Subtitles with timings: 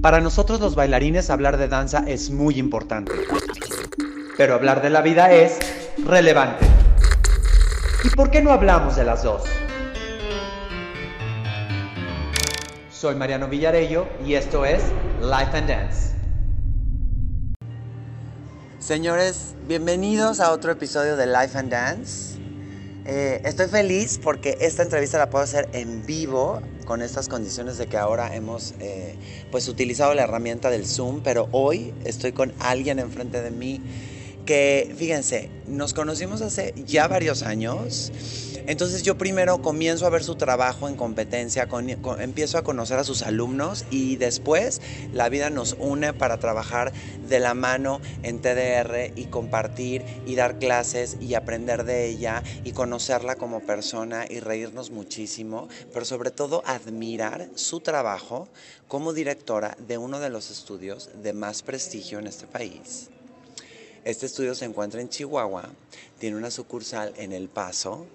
[0.00, 3.12] Para nosotros los bailarines hablar de danza es muy importante,
[4.36, 5.58] pero hablar de la vida es
[6.04, 6.66] relevante.
[8.04, 9.44] ¿Y por qué no hablamos de las dos?
[12.90, 14.82] Soy Mariano Villarello y esto es
[15.22, 16.14] Life and Dance.
[18.78, 22.38] Señores, bienvenidos a otro episodio de Life and Dance.
[23.06, 27.86] Eh, estoy feliz porque esta entrevista la puedo hacer en vivo con estas condiciones de
[27.86, 29.14] que ahora hemos eh,
[29.50, 33.82] pues utilizado la herramienta del Zoom, pero hoy estoy con alguien enfrente de mí
[34.46, 38.12] que, fíjense, nos conocimos hace ya varios años.
[38.68, 41.68] Entonces yo primero comienzo a ver su trabajo en competencia,
[42.18, 44.80] empiezo a conocer a sus alumnos y después
[45.12, 46.92] la vida nos une para trabajar
[47.28, 52.72] de la mano en TDR y compartir y dar clases y aprender de ella y
[52.72, 58.48] conocerla como persona y reírnos muchísimo, pero sobre todo admirar su trabajo
[58.88, 63.10] como directora de uno de los estudios de más prestigio en este país.
[64.06, 65.68] Este estudio se encuentra en Chihuahua,
[66.20, 68.06] tiene una sucursal en El Paso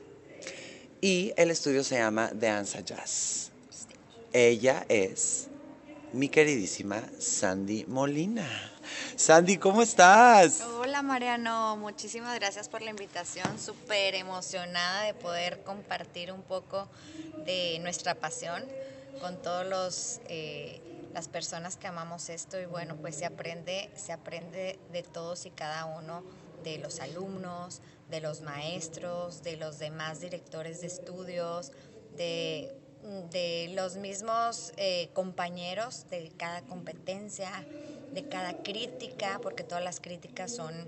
[1.02, 3.52] y el estudio se llama Danza Jazz.
[4.32, 5.50] Ella es
[6.14, 8.48] mi queridísima Sandy Molina.
[9.18, 10.62] Sandy, ¿cómo estás?
[10.62, 16.88] Hola Mariano, muchísimas gracias por la invitación, súper emocionada de poder compartir un poco
[17.46, 18.64] de nuestra pasión
[19.20, 20.22] con todos los...
[20.30, 25.46] Eh, las personas que amamos esto y bueno, pues se aprende, se aprende de todos
[25.46, 26.24] y cada uno,
[26.64, 31.72] de los alumnos, de los maestros, de los demás directores de estudios,
[32.16, 32.78] de,
[33.74, 37.66] los mismos eh, compañeros de cada competencia,
[38.14, 40.88] de cada crítica, porque todas las críticas son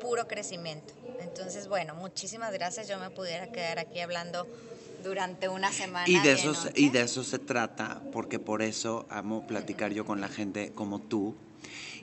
[0.00, 0.94] puro crecimiento.
[1.20, 2.88] Entonces, bueno, muchísimas gracias.
[2.88, 4.48] Yo me pudiera quedar aquí hablando
[5.04, 6.08] durante una semana.
[6.08, 10.20] Y de, eso, y de eso se trata, porque por eso amo platicar yo con
[10.20, 11.36] la gente como tú.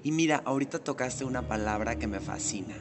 [0.04, 2.76] Y mira, ahorita tocaste una palabra que me fascina.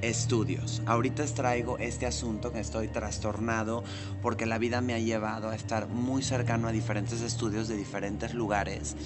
[0.00, 0.80] Estudios.
[0.86, 3.82] Ahorita traigo este asunto que estoy trastornado
[4.22, 8.32] porque la vida me ha llevado a estar muy cercano a diferentes estudios de diferentes
[8.32, 8.96] lugares.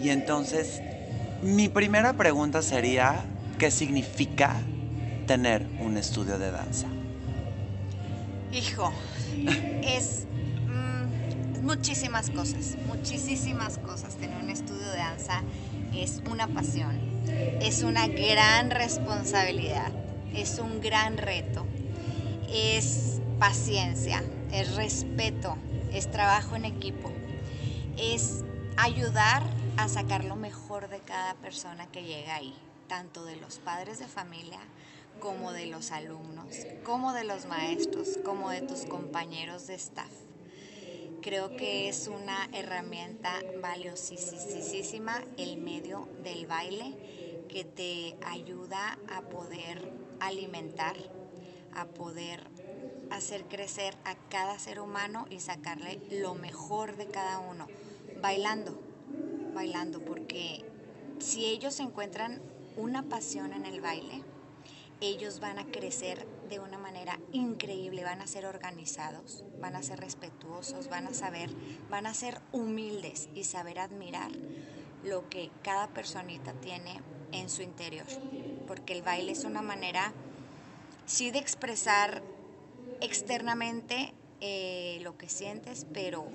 [0.00, 0.80] Y entonces,
[1.42, 3.24] mi primera pregunta sería,
[3.58, 4.56] ¿qué significa
[5.26, 6.88] tener un estudio de danza?
[8.52, 8.92] Hijo,
[9.82, 10.26] es
[10.68, 14.16] mm, muchísimas cosas, muchísimas cosas.
[14.16, 15.42] Tener un estudio de danza
[15.94, 16.98] es una pasión,
[17.60, 19.92] es una gran responsabilidad,
[20.34, 21.66] es un gran reto,
[22.52, 24.22] es paciencia,
[24.52, 25.56] es respeto,
[25.92, 27.12] es trabajo en equipo,
[27.96, 28.44] es
[28.76, 29.42] ayudar
[29.76, 32.54] a sacar lo mejor de cada persona que llega ahí,
[32.88, 34.60] tanto de los padres de familia
[35.24, 40.12] como de los alumnos, como de los maestros, como de tus compañeros de staff.
[41.22, 46.94] Creo que es una herramienta valiosísima el medio del baile
[47.48, 49.90] que te ayuda a poder
[50.20, 50.94] alimentar,
[51.74, 52.46] a poder
[53.10, 57.66] hacer crecer a cada ser humano y sacarle lo mejor de cada uno,
[58.20, 58.78] bailando,
[59.54, 60.66] bailando, porque
[61.18, 62.42] si ellos encuentran
[62.76, 64.22] una pasión en el baile,
[65.00, 70.00] ellos van a crecer de una manera increíble, van a ser organizados, van a ser
[70.00, 71.50] respetuosos, van a saber,
[71.90, 74.30] van a ser humildes y saber admirar
[75.02, 77.00] lo que cada personita tiene
[77.32, 78.06] en su interior.
[78.66, 80.12] Porque el baile es una manera,
[81.06, 82.22] sí, de expresar
[83.00, 86.26] externamente eh, lo que sientes, pero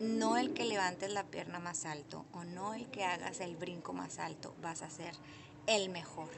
[0.00, 3.92] no el que levantes la pierna más alto o no el que hagas el brinco
[3.92, 5.14] más alto, vas a ser
[5.66, 6.28] el mejor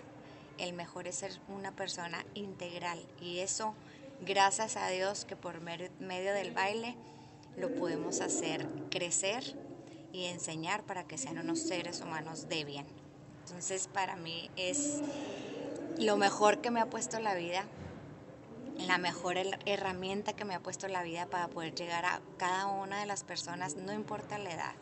[0.59, 3.75] el mejor es ser una persona integral y eso,
[4.21, 6.97] gracias a Dios que por medio del baile
[7.57, 9.55] lo podemos hacer crecer
[10.13, 12.87] y enseñar para que sean unos seres humanos de bien.
[13.45, 15.01] Entonces para mí es
[15.99, 17.65] lo mejor que me ha puesto la vida,
[18.87, 23.01] la mejor herramienta que me ha puesto la vida para poder llegar a cada una
[23.01, 24.75] de las personas, no importa la edad,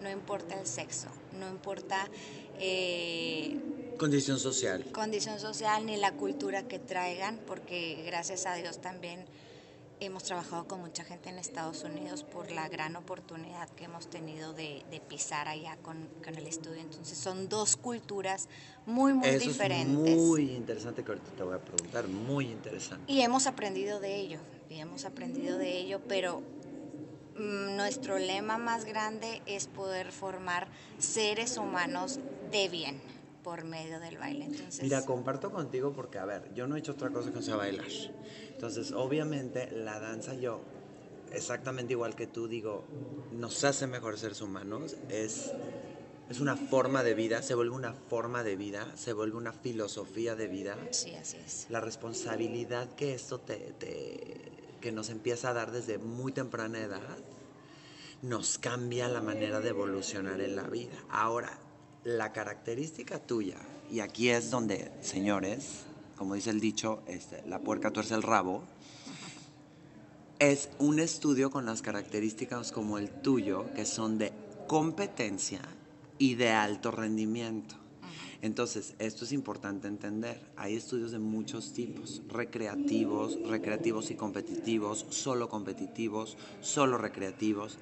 [0.00, 1.08] no importa el sexo,
[1.38, 2.08] no importa...
[2.58, 3.58] Eh,
[3.98, 4.84] condición social.
[4.92, 9.24] Condición social ni la cultura que traigan, porque gracias a Dios también
[10.00, 14.52] hemos trabajado con mucha gente en Estados Unidos por la gran oportunidad que hemos tenido
[14.52, 16.80] de, pisar allá con, el estudio.
[16.80, 18.48] Entonces son dos culturas
[18.84, 20.14] muy, muy Eso diferentes.
[20.14, 23.12] Es muy interesante que ahorita te voy a preguntar, muy interesante.
[23.12, 26.42] Y hemos aprendido de ello, y hemos aprendido de ello, pero
[27.36, 30.68] Mm, nuestro lema más grande es poder formar
[30.98, 33.00] seres humanos de bien
[33.42, 34.44] por medio del baile.
[34.44, 37.42] Entonces, Mira, comparto contigo porque, a ver, yo no he hecho otra cosa que no
[37.42, 37.88] sea bailar.
[38.52, 40.60] Entonces, obviamente, la danza yo,
[41.32, 42.84] exactamente igual que tú, digo,
[43.30, 45.52] nos hace mejores seres humanos, es
[46.28, 50.34] es una forma de vida, se vuelve una forma de vida, se vuelve una filosofía
[50.34, 50.78] de vida.
[50.90, 51.66] Sí, así es.
[51.68, 57.18] La responsabilidad que esto te, te- que nos empieza a dar desde muy temprana edad
[58.22, 60.96] nos cambia la manera de evolucionar en la vida.
[61.08, 61.58] Ahora,
[62.04, 63.56] la característica tuya,
[63.90, 65.84] y aquí es donde, señores,
[66.16, 68.62] como dice el dicho, este, la puerca tuerce el rabo,
[70.38, 74.32] es un estudio con las características como el tuyo, que son de
[74.66, 75.60] competencia
[76.18, 77.76] y de alto rendimiento.
[78.42, 80.40] Entonces, esto es importante entender.
[80.56, 87.78] Hay estudios de muchos tipos, recreativos, recreativos y competitivos, solo competitivos, solo recreativos.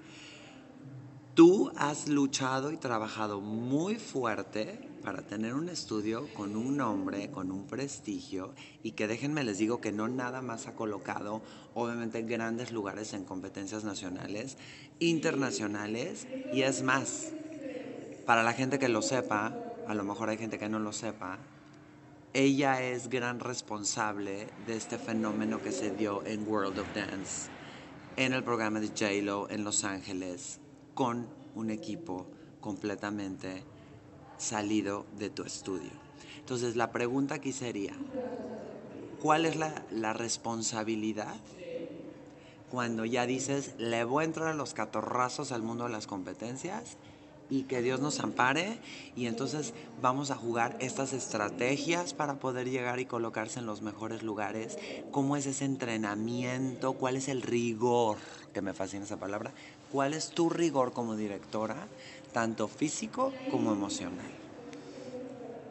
[1.34, 7.52] Tú has luchado y trabajado muy fuerte para tener un estudio con un nombre, con
[7.52, 11.40] un prestigio y que déjenme les digo que no nada más ha colocado
[11.72, 14.56] obviamente grandes lugares en competencias nacionales,
[14.98, 17.32] internacionales y es más,
[18.26, 19.54] para la gente que lo sepa,
[19.86, 21.38] a lo mejor hay gente que no lo sepa,
[22.34, 27.48] ella es gran responsable de este fenómeno que se dio en World of Dance,
[28.16, 30.60] en el programa de J-Lo en Los Ángeles,
[31.00, 32.26] con un equipo
[32.60, 33.62] completamente
[34.36, 35.92] salido de tu estudio.
[36.40, 37.94] Entonces la pregunta aquí sería,
[39.22, 41.36] ¿cuál es la, la responsabilidad
[42.70, 46.98] cuando ya dices, le voy a entrar a los catorrazos al mundo de las competencias
[47.48, 48.78] y que Dios nos ampare
[49.16, 54.22] y entonces vamos a jugar estas estrategias para poder llegar y colocarse en los mejores
[54.22, 54.76] lugares?
[55.12, 56.92] ¿Cómo es ese entrenamiento?
[56.92, 58.18] ¿Cuál es el rigor?
[58.52, 59.54] Que me fascina esa palabra.
[59.92, 61.88] ¿Cuál es tu rigor como directora,
[62.32, 64.30] tanto físico como emocional?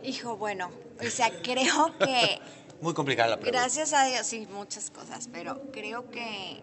[0.04, 0.70] Hijo, bueno,
[1.00, 2.40] o sea, creo que
[2.82, 3.60] Muy complicada la pregunta.
[3.60, 6.62] Gracias a Dios, sí, muchas cosas, pero creo que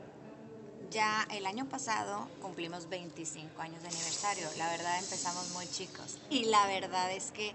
[0.91, 4.49] ya el año pasado cumplimos 25 años de aniversario.
[4.56, 6.19] La verdad empezamos muy chicos.
[6.31, 7.53] Y la verdad es que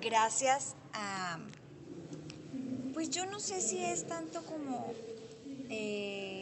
[0.00, 1.38] gracias a...
[2.94, 4.92] Pues yo no sé si es tanto como
[5.70, 6.37] eh,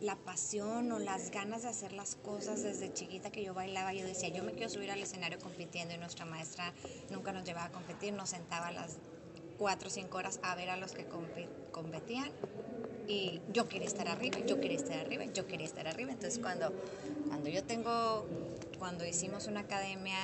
[0.00, 3.92] la pasión o las ganas de hacer las cosas desde chiquita que yo bailaba.
[3.92, 6.72] Yo decía, yo me quiero subir al escenario compitiendo y nuestra maestra
[7.10, 8.96] nunca nos llevaba a competir, nos sentaba a las
[9.58, 11.04] cuatro o cinco horas a ver a los que
[11.70, 12.30] competían
[13.06, 16.12] y yo quería estar arriba, yo quería estar arriba, yo quería estar arriba.
[16.12, 16.72] Entonces cuando,
[17.28, 18.26] cuando yo tengo,
[18.78, 20.16] cuando hicimos una academia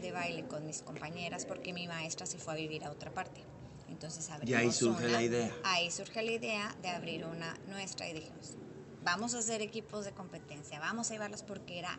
[0.00, 3.40] de baile con mis compañeras, porque mi maestra se fue a vivir a otra parte.
[3.88, 5.52] Entonces abrimos ahí surge una- la idea.
[5.64, 8.56] Ahí surge la idea de abrir una nuestra y dijimos,
[9.04, 11.98] vamos a hacer equipos de competencia, vamos a llevarlos porque era,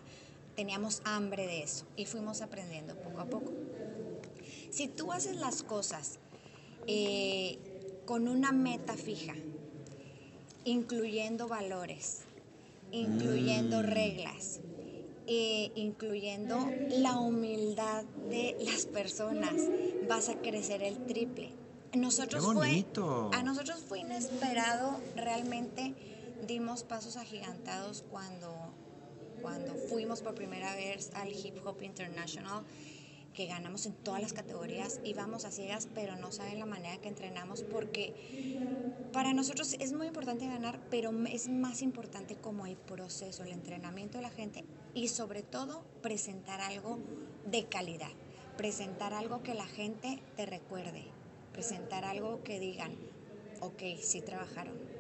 [0.56, 3.54] teníamos hambre de eso y fuimos aprendiendo poco a poco.
[4.72, 6.20] Si tú haces las cosas
[6.88, 7.60] eh,
[8.06, 9.36] con una meta fija,
[10.66, 12.24] incluyendo valores,
[12.92, 14.60] incluyendo reglas,
[15.28, 19.56] eh, incluyendo la humildad de las personas,
[20.08, 21.52] vas a crecer el triple.
[21.94, 22.86] Nosotros ¡Qué fue,
[23.32, 25.94] a nosotros fue inesperado, realmente
[26.48, 28.74] dimos pasos agigantados cuando,
[29.42, 32.64] cuando fuimos por primera vez al Hip Hop International
[33.34, 37.10] que ganamos en todas las categorías, íbamos a ciegas, pero no saben la manera que
[37.10, 38.14] entrenamos porque
[39.12, 44.18] para nosotros es muy importante ganar, pero es más importante como el proceso, el entrenamiento
[44.18, 44.64] de la gente
[44.94, 46.98] y sobre todo presentar algo
[47.46, 48.12] de calidad,
[48.56, 51.04] presentar algo que la gente te recuerde,
[51.52, 52.96] presentar algo que digan,
[53.60, 54.95] ok, sí trabajaron.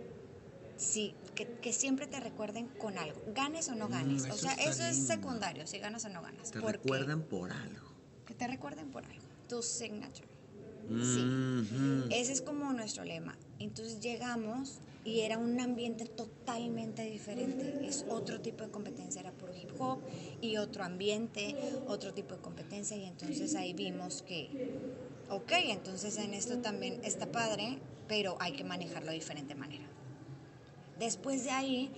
[0.77, 4.23] Sí, que, que siempre te recuerden con algo, ganes o no ganes.
[4.23, 5.13] Mm, o eso sea, eso es lindo.
[5.13, 6.51] secundario, si ganas o no ganas.
[6.51, 7.93] Te recuerdan por algo.
[8.25, 10.27] que te recuerden por algo, tu signature.
[10.87, 12.09] Mhm.
[12.11, 13.37] Ese es como nuestro lema.
[13.59, 17.87] Entonces llegamos y era un ambiente totalmente diferente.
[17.87, 19.99] Es otro tipo de competencia, era por hip hop
[20.41, 21.55] y otro ambiente,
[21.87, 22.97] otro tipo de competencia.
[22.97, 24.49] Y entonces ahí vimos que,
[25.29, 29.94] ok, entonces en esto también está padre, pero hay que manejarlo de diferente manera.
[30.99, 31.91] Después de ahí,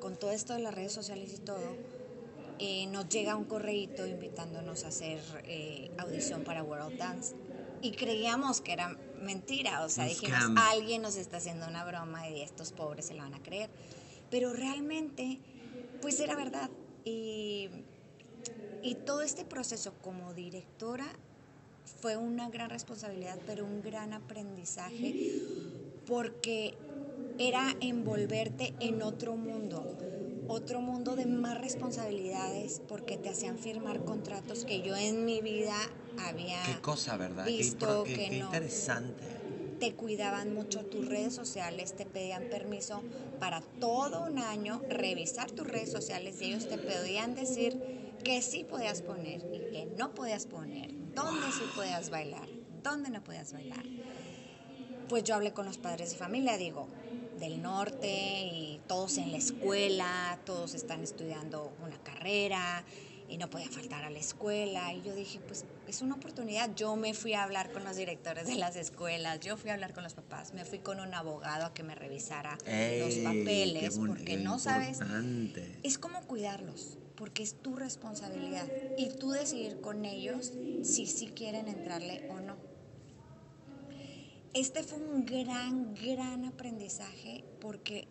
[0.00, 1.76] con todo esto de las redes sociales y todo,
[2.58, 7.34] eh, nos llega un correíto invitándonos a hacer eh, audición para World Dance.
[7.82, 10.58] Y creíamos que era mentira, o sea, Un dijimos, scam.
[10.58, 13.70] alguien nos está haciendo una broma y estos pobres se la van a creer.
[14.30, 15.38] Pero realmente,
[16.00, 16.70] pues era verdad.
[17.04, 17.68] Y,
[18.82, 21.06] y todo este proceso como directora
[22.00, 25.14] fue una gran responsabilidad, pero un gran aprendizaje,
[26.06, 26.74] porque
[27.38, 29.86] era envolverte en otro mundo,
[30.46, 35.76] otro mundo de más responsabilidades, porque te hacían firmar contratos que yo en mi vida
[36.16, 37.46] había Qué cosa, ¿verdad?
[37.46, 38.46] visto qué, qué- que qué no.
[38.50, 39.24] interesante.
[39.78, 43.04] Te cuidaban mucho tus redes sociales, te pedían permiso
[43.38, 47.76] para todo un año revisar tus redes sociales y ellos te podían decir
[48.24, 53.22] qué sí podías poner y qué no podías poner, dónde sí podías bailar, dónde no
[53.22, 53.84] podías bailar.
[55.08, 56.90] Pues yo hablé con los padres de familia, digo,
[57.38, 62.84] del norte y todos en la escuela, todos están estudiando una carrera
[63.28, 64.92] y no podía faltar a la escuela.
[64.94, 66.74] Y yo dije, pues es una oportunidad.
[66.74, 69.92] Yo me fui a hablar con los directores de las escuelas, yo fui a hablar
[69.94, 74.36] con los papás, me fui con un abogado a que me revisara los papeles, porque
[74.36, 74.98] no sabes.
[75.82, 78.66] Es como cuidarlos, porque es tu responsabilidad
[78.96, 80.52] y tú decidir con ellos
[80.82, 82.75] si sí quieren entrarle o no.
[84.56, 88.08] Este fue un gran, gran aprendizaje porque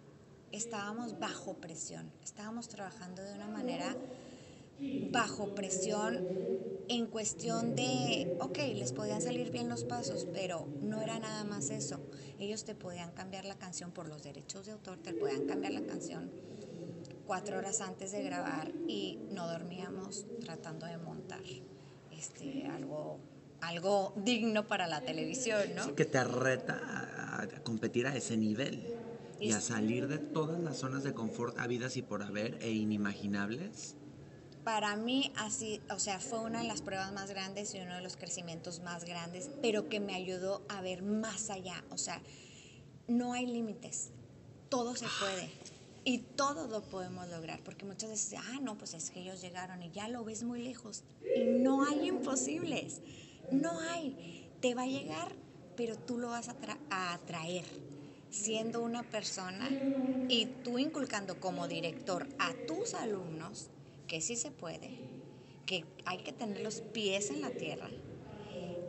[0.52, 3.98] estábamos bajo presión, estábamos trabajando de una manera
[5.10, 6.24] bajo presión
[6.88, 11.72] en cuestión de, ok, les podían salir bien los pasos, pero no era nada más
[11.72, 12.00] eso.
[12.38, 15.82] Ellos te podían cambiar la canción por los derechos de autor, te podían cambiar la
[15.82, 16.30] canción
[17.26, 21.42] cuatro horas antes de grabar y no dormíamos tratando de montar
[22.12, 23.18] este, algo,
[23.68, 25.96] algo digno para la televisión, ¿no?
[25.96, 26.80] que te reta
[27.42, 28.84] a, competir a ese nivel
[29.40, 33.96] y a salir de todas las zonas de confort habidas y por haber e inimaginables
[34.66, 38.02] para mí así, o sea, fue una de las pruebas más grandes y uno de
[38.02, 41.84] los crecimientos más grandes, pero que me ayudó a ver más allá.
[41.92, 42.20] O sea,
[43.08, 44.10] no hay límites,
[44.70, 45.52] todo se puede
[46.04, 49.84] y todo lo podemos lograr, porque muchas veces, ah, no, pues es que ellos llegaron
[49.84, 51.04] y ya lo ves muy lejos.
[51.36, 53.02] Y no hay imposibles,
[53.52, 54.50] no hay.
[54.62, 55.32] Te va a llegar,
[55.76, 57.66] pero tú lo vas a, atraer
[58.30, 59.70] siendo una persona
[60.28, 63.70] y tú inculcando como director a tus alumnos
[64.08, 65.00] que sí se puede,
[65.66, 67.90] que hay que tener los pies en la tierra.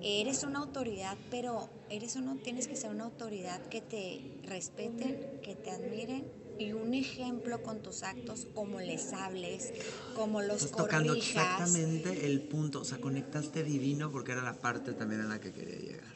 [0.02, 5.54] Eres una autoridad, pero eres uno, tienes que ser una autoridad que te respeten, que
[5.54, 6.24] te admiren
[6.58, 9.72] y un ejemplo con tus actos, como les hables,
[10.14, 14.92] como los Estás tocando exactamente el punto, o sea, conectaste divino porque era la parte
[14.92, 16.14] también en la que quería llegar.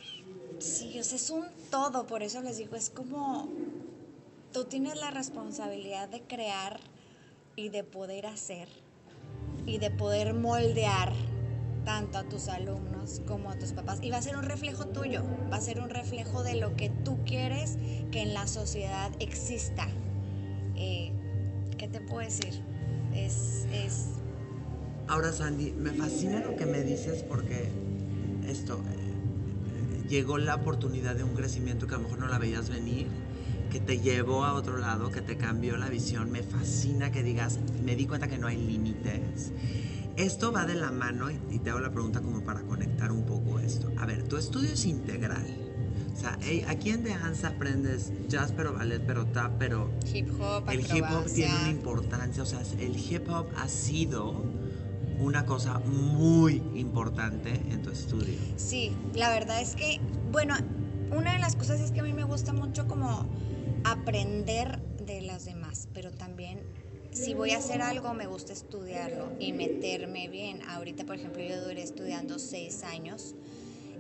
[0.59, 3.49] Sí, o sea, es un todo, por eso les digo, es como
[4.53, 6.81] tú tienes la responsabilidad de crear
[7.57, 8.69] y de poder hacer
[9.67, 11.13] y de poder moldear
[11.85, 14.01] tanto a tus alumnos como a tus papás.
[14.03, 16.91] Y va a ser un reflejo tuyo, va a ser un reflejo de lo que
[16.91, 17.79] tú quieres
[18.11, 19.89] que en la sociedad exista.
[20.81, 21.13] Eh,
[21.79, 22.63] ¿Qué te puedo decir?
[23.15, 24.07] Es, es...
[25.07, 27.69] Ahora, Sandy, me fascina lo que me dices porque
[28.49, 32.71] esto, eh, llegó la oportunidad de un crecimiento que a lo mejor no la veías
[32.71, 33.07] venir
[33.71, 36.31] que te llevó a otro lado, que te cambió la visión.
[36.31, 39.53] Me fascina que digas, me di cuenta que no hay límites.
[40.17, 43.61] Esto va de la mano y, te hago la pregunta como para conectar un poco
[43.61, 43.91] esto.
[43.97, 45.70] A ver, tu estudio es integral.
[46.21, 47.15] O sea, aquí en The
[47.47, 49.91] aprendes jazz, pero ballet, pero tap, pero...
[50.13, 52.43] Hip hop, El hip hop tiene una importancia.
[52.43, 54.45] O sea, el hip hop ha sido
[55.19, 58.37] una cosa muy importante en tu estudio.
[58.57, 59.99] Sí, la verdad es que,
[60.31, 60.55] bueno,
[61.11, 63.27] una de las cosas es que a mí me gusta mucho como
[63.85, 66.61] aprender de las demás, pero también
[67.13, 70.61] si voy a hacer algo me gusta estudiarlo y meterme bien.
[70.69, 73.35] Ahorita, por ejemplo, yo duré estudiando seis años.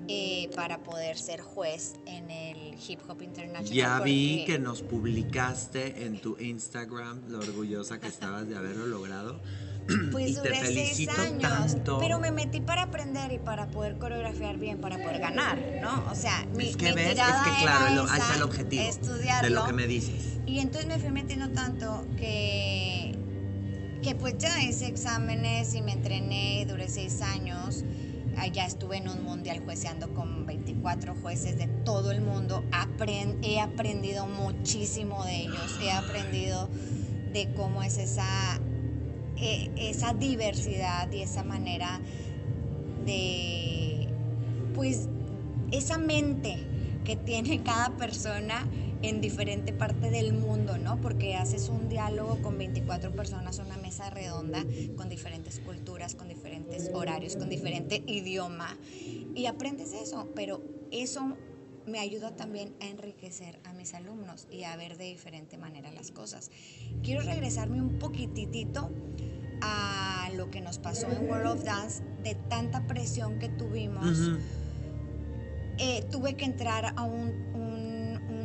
[0.09, 3.73] Eh, para poder ser juez en el Hip Hop International.
[3.73, 9.40] Ya vi que nos publicaste en tu Instagram lo orgullosa que estabas de haberlo logrado.
[10.12, 14.97] Pues duré seis años, pero me metí para aprender y para poder coreografiar bien, para
[14.99, 16.04] poder ganar, ¿no?
[16.11, 18.85] O sea, mi, es que ves, es que claro, ahí está el objetivo
[19.42, 20.38] de lo que me dices.
[20.47, 23.16] Y entonces me fui metiendo tanto que,
[24.02, 27.85] que pues ya hice exámenes y me entrené, duré seis años.
[28.47, 32.64] Ya estuve en un mundial jueceando con 24 jueces de todo el mundo.
[33.42, 35.78] he aprendido muchísimo de ellos.
[35.82, 36.68] He aprendido
[37.32, 38.61] de cómo es esa
[39.42, 41.99] eh, esa diversidad y esa manera
[43.06, 44.06] de,
[44.75, 45.09] pues,
[45.70, 46.59] esa mente
[47.04, 48.66] que tiene cada persona
[49.02, 51.00] en diferente parte del mundo, ¿no?
[51.00, 54.64] Porque haces un diálogo con 24 personas, una mesa redonda,
[54.97, 58.76] con diferentes culturas, con diferentes horarios, con diferente idioma,
[59.35, 61.37] y aprendes eso, pero eso
[61.87, 66.11] me ayuda también a enriquecer a mis alumnos y a ver de diferente manera las
[66.11, 66.50] cosas.
[67.02, 68.90] Quiero regresarme un poquitito
[69.62, 74.30] a lo que nos pasó en World of Dance, de tanta presión que tuvimos,
[75.78, 77.02] eh, tuve que entrar a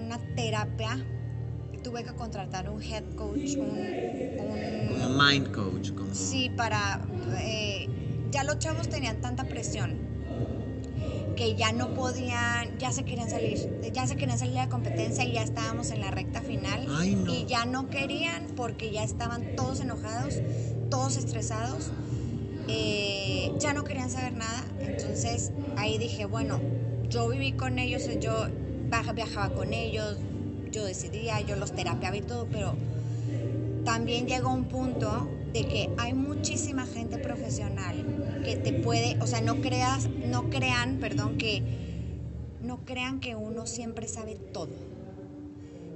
[0.05, 1.03] una terapia,
[1.83, 5.17] tuve que contratar un head coach, un...
[5.17, 5.91] mind coach.
[5.91, 6.13] Como...
[6.13, 7.05] Sí, para...
[7.39, 7.89] Eh,
[8.31, 10.15] ya los chavos tenían tanta presión
[11.35, 15.25] que ya no podían, ya se querían salir, ya se querían salir de la competencia
[15.25, 16.87] y ya estábamos en la recta final
[17.27, 20.41] y ya no querían porque ya estaban todos enojados,
[20.89, 21.91] todos estresados
[22.67, 24.63] eh, ya no querían saber nada.
[24.79, 26.59] Entonces ahí dije, bueno,
[27.09, 28.47] yo viví con ellos, yo
[29.13, 30.17] viajaba con ellos,
[30.71, 32.75] yo decidía, yo los terapiaba y todo, pero
[33.83, 39.41] también llegó un punto de que hay muchísima gente profesional que te puede, o sea,
[39.41, 41.63] no creas, no crean, perdón, que
[42.61, 44.95] no crean que uno siempre sabe todo.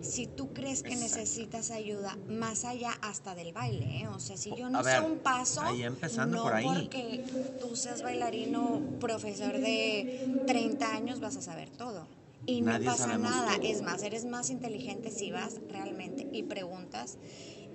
[0.01, 4.07] Si tú crees que necesitas ayuda, más allá hasta del baile, ¿eh?
[4.07, 6.65] o sea, si yo no sé un paso, ahí empezando no por ahí.
[6.65, 7.25] porque
[7.59, 12.07] tú seas bailarino, profesor de 30 años, vas a saber todo.
[12.45, 13.55] Y no pasa nada.
[13.61, 17.17] Es más, eres más inteligente si vas realmente y preguntas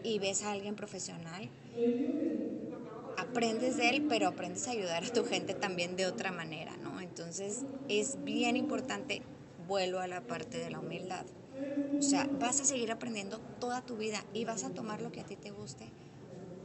[0.02, 1.50] y ves a alguien profesional.
[3.16, 7.00] Aprendes de él, pero aprendes a ayudar a tu gente también de otra manera, ¿no?
[7.00, 9.22] Entonces es bien importante,
[9.56, 11.26] vuelvo a la parte de la humildad.
[11.98, 15.20] O sea, vas a seguir aprendiendo toda tu vida y vas a tomar lo que
[15.20, 15.92] a ti te guste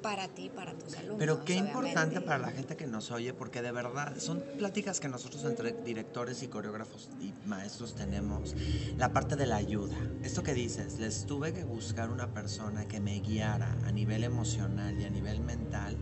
[0.01, 1.17] para ti, para tus alumnos.
[1.19, 5.07] Pero qué importante para la gente que nos oye, porque de verdad son pláticas que
[5.07, 8.55] nosotros entre directores y coreógrafos y maestros tenemos,
[8.97, 9.97] la parte de la ayuda.
[10.23, 14.99] Esto que dices, les tuve que buscar una persona que me guiara a nivel emocional
[14.99, 15.97] y a nivel mental,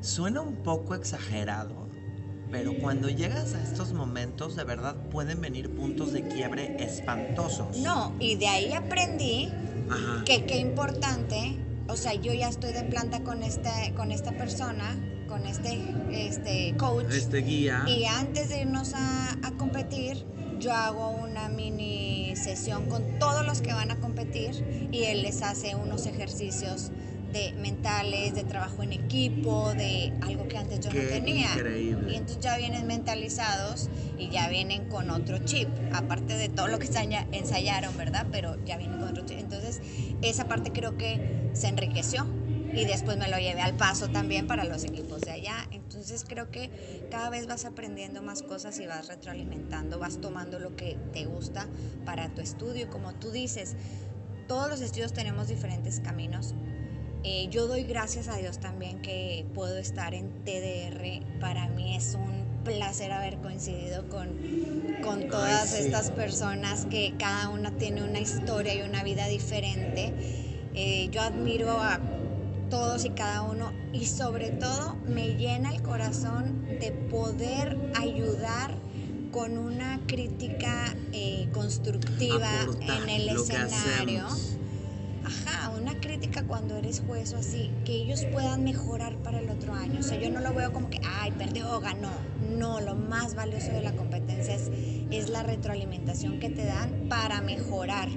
[0.00, 1.88] suena un poco exagerado,
[2.50, 7.78] pero cuando llegas a estos momentos, de verdad pueden venir puntos de quiebre espantosos.
[7.78, 9.50] No, y de ahí aprendí
[10.24, 14.96] que qué importante o sea, yo ya estoy de planta con esta, con esta persona,
[15.28, 15.78] con este,
[16.10, 17.06] este coach.
[17.10, 17.84] Este guía.
[17.86, 20.24] Y antes de irnos a, a competir,
[20.58, 25.42] yo hago una mini sesión con todos los que van a competir y él les
[25.42, 26.90] hace unos ejercicios
[27.34, 31.52] de mentales, de trabajo en equipo, de algo que antes yo no tenía.
[31.52, 32.12] Increíble.
[32.12, 36.78] Y entonces ya vienen mentalizados y ya vienen con otro chip, aparte de todo lo
[36.78, 36.86] que
[37.32, 38.28] ensayaron, ¿verdad?
[38.30, 39.38] Pero ya vienen con otro chip.
[39.40, 39.80] Entonces,
[40.28, 42.26] esa parte creo que se enriqueció
[42.72, 45.56] y después me lo llevé al paso también para los equipos de allá.
[45.70, 50.74] Entonces creo que cada vez vas aprendiendo más cosas y vas retroalimentando, vas tomando lo
[50.74, 51.68] que te gusta
[52.04, 52.86] para tu estudio.
[52.86, 53.76] Y como tú dices,
[54.48, 56.54] todos los estudios tenemos diferentes caminos
[57.26, 61.40] eh, yo doy gracias a Dios también que puedo estar en TDR.
[61.40, 64.28] Para mí es un placer haber coincidido con,
[65.02, 70.12] con todas estas personas que cada una tiene una historia y una vida diferente.
[70.74, 72.00] Eh, yo admiro a
[72.70, 78.72] todos y cada uno y sobre todo me llena el corazón de poder ayudar
[79.30, 82.50] con una crítica eh, constructiva
[82.80, 84.26] en el escenario
[85.24, 89.74] ajá, una crítica cuando eres juez o así, que ellos puedan mejorar para el otro
[89.74, 90.00] año.
[90.00, 92.10] O sea, yo no lo veo como que, ay, perdió o ganó.
[92.50, 94.70] No, lo más valioso de la competencia es,
[95.10, 98.08] es la retroalimentación que te dan para mejorar.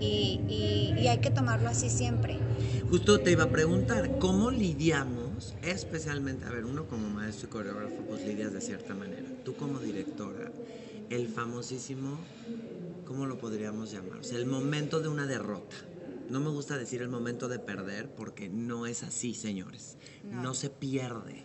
[0.00, 2.38] Y, y, hay que tomarlo así siempre.
[2.90, 7.96] Justo te iba a preguntar, ¿cómo lidiamos, especialmente, a ver, uno como maestro y coreógrafo,
[8.08, 9.30] pues lidias de cierta manera.
[9.44, 10.50] Tú como directora,
[11.10, 12.18] el famosísimo,
[13.06, 14.18] ¿cómo lo podríamos llamar?
[14.18, 15.76] O sea, el momento de una derrota
[16.28, 19.96] no me gusta decir el momento de perder porque no es así, señores.
[20.24, 21.44] No, se pierde.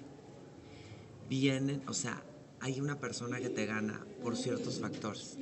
[1.30, 2.24] Vienen, o sea,
[2.60, 5.38] hay una persona que te gana por ciertos factores.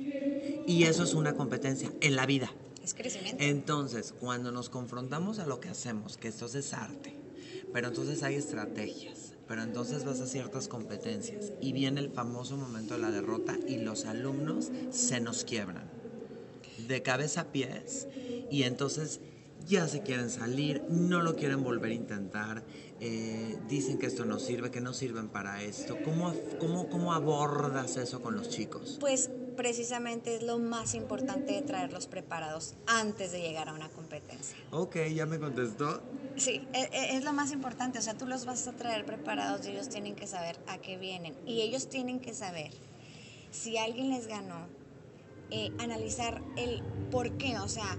[0.66, 2.52] Y eso es una competencia en la vida.
[2.84, 3.42] Es crecimiento.
[3.42, 7.14] Entonces, cuando nos confrontamos a lo que hacemos, que esto es arte,
[7.72, 12.94] pero entonces hay estrategias, pero entonces vas a ciertas competencias y viene el famoso momento
[12.94, 15.98] de la derrota y los alumnos se nos quiebran
[16.86, 18.06] de cabeza a pies
[18.50, 19.20] y entonces
[19.66, 22.62] ya se quieren salir, no lo quieren volver a intentar,
[23.00, 25.98] eh, dicen que esto no sirve, que no sirven para esto.
[26.04, 28.96] ¿Cómo, cómo, ¿Cómo abordas eso con los chicos?
[29.00, 34.56] Pues precisamente es lo más importante de traerlos preparados antes de llegar a una competencia.
[34.70, 36.00] Ok, ya me contestó.
[36.36, 39.66] Sí, e, e, es, lo más importante, o sea, tú los vas a traer preparados
[39.66, 41.34] y ellos tienen que saber a qué vienen.
[41.44, 42.70] Y ellos tienen que saber
[43.50, 44.68] si alguien les ganó,
[45.50, 47.96] eh, analizar el por qué, o sea,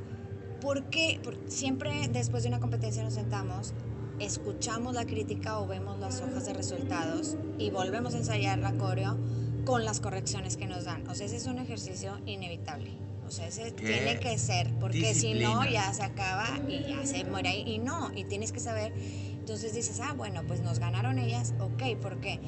[0.62, 3.74] porque siempre después de una competencia nos sentamos,
[4.20, 9.18] escuchamos la crítica o vemos las hojas de resultados y volvemos a ensayar la coreo
[9.66, 11.08] con las correcciones que nos dan.
[11.08, 12.92] O sea, ese es un ejercicio inevitable.
[13.28, 17.24] O sea, ese tiene que ser, porque si no ya se acaba y ya se
[17.26, 17.64] muere ahí.
[17.66, 18.92] Y no, y tienes que saber.
[19.40, 22.40] Entonces dices, ah, bueno, pues nos ganaron ellas, ok, ¿por qué?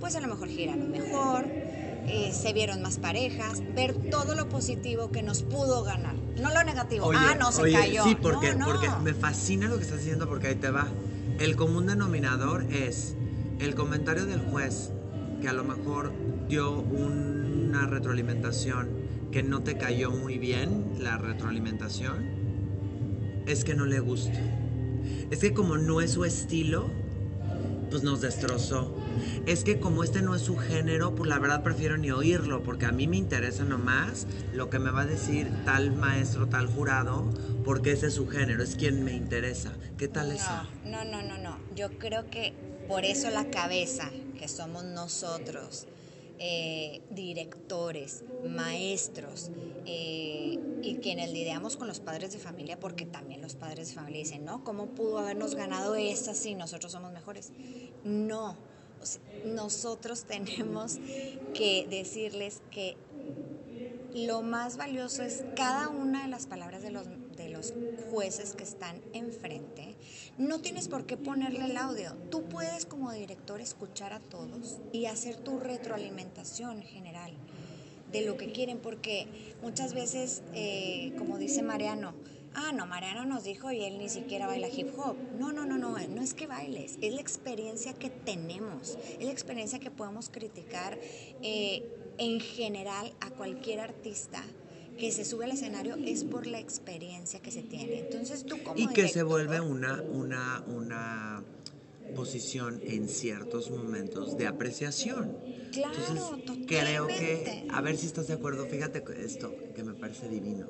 [0.00, 1.44] Pues a lo mejor giraron mejor,
[2.06, 6.64] eh, se vieron más parejas, ver todo lo positivo que nos pudo ganar, no lo
[6.64, 7.12] negativo.
[7.14, 8.04] ah, no se cayó.
[8.04, 10.88] Sí, porque, porque me fascina lo que estás diciendo porque ahí te va.
[11.40, 13.16] El común denominador es
[13.60, 14.92] el comentario del juez
[15.40, 16.12] que a lo mejor
[16.50, 18.90] dio una retroalimentación
[19.32, 22.26] que no te cayó muy bien, la retroalimentación,
[23.46, 24.38] es que no le gusta.
[25.30, 26.90] Es que como no es su estilo,
[27.88, 28.94] pues nos destrozó.
[29.46, 32.86] Es que como este no es su género, pues la verdad prefiero ni oírlo, porque
[32.86, 37.30] a mí me interesa nomás lo que me va a decir tal maestro, tal jurado,
[37.64, 39.72] porque ese es su género, es quien me interesa.
[39.98, 40.50] ¿Qué tal eso?
[40.84, 41.58] No, no, no, no.
[41.74, 42.54] Yo creo que
[42.88, 45.86] por eso la cabeza, que somos nosotros,
[46.42, 49.50] eh, directores, maestros,
[49.84, 54.20] eh, y quienes lidiamos con los padres de familia, porque también los padres de familia
[54.20, 54.64] dicen, ¿no?
[54.64, 57.52] ¿Cómo pudo habernos ganado esta si nosotros somos mejores?
[58.04, 58.56] No,
[59.44, 60.98] nosotros tenemos
[61.54, 62.96] que decirles que
[64.14, 67.72] lo más valioso es cada una de las palabras de los, de los
[68.10, 69.96] jueces que están enfrente
[70.40, 72.14] no tienes por qué ponerle el audio.
[72.30, 77.32] Tú puedes como director escuchar a todos y hacer tu retroalimentación general
[78.10, 79.28] de lo que quieren, porque
[79.62, 82.14] muchas veces, eh, como dice Mariano,
[82.54, 85.16] ah, no, Mariano nos dijo y él ni siquiera baila hip hop.
[85.38, 89.32] No, no, no, no, no es que bailes, es la experiencia que tenemos, es la
[89.32, 90.98] experiencia que podemos criticar
[91.42, 91.82] eh,
[92.18, 94.42] en general a cualquier artista
[94.98, 98.00] que se sube al escenario es por la experiencia que se tiene.
[98.00, 101.42] Entonces tú como Y que se vuelve una, una, una
[102.14, 105.36] posición en ciertos momentos de apreciación.
[105.72, 110.28] Claro, Entonces, creo que, a ver si estás de acuerdo, fíjate esto que me parece
[110.28, 110.68] divino.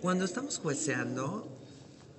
[0.00, 1.48] Cuando estamos jueceando,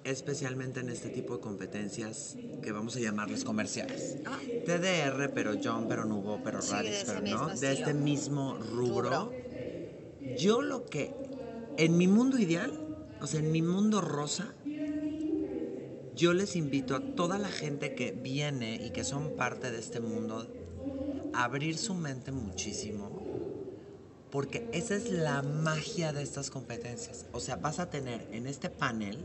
[0.03, 4.17] especialmente en este tipo de competencias que vamos a llamarles comerciales.
[4.25, 4.39] Ah.
[4.65, 9.31] TDR, pero John, pero Nubo, pero sí, pero no, de este mismo rubro
[10.37, 11.13] yo lo que,
[11.77, 12.71] en mi mundo ideal,
[13.21, 14.53] o sea, en mi mundo rosa,
[16.15, 19.99] yo les invito a toda la gente que viene y que son parte de este
[19.99, 20.47] mundo
[21.33, 23.09] a abrir su mente muchísimo,
[24.31, 27.25] porque esa es la magia de estas competencias.
[27.33, 29.17] O sea, vas a tener en este panel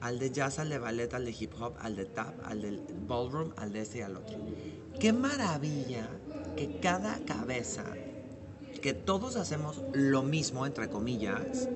[0.00, 2.82] al de jazz, al de ballet, al de hip hop, al de tap, al del
[3.06, 4.36] ballroom, al de este y al otro.
[5.00, 6.08] Qué maravilla
[6.56, 7.84] que cada cabeza
[8.82, 11.68] que todos hacemos lo mismo, entre comillas,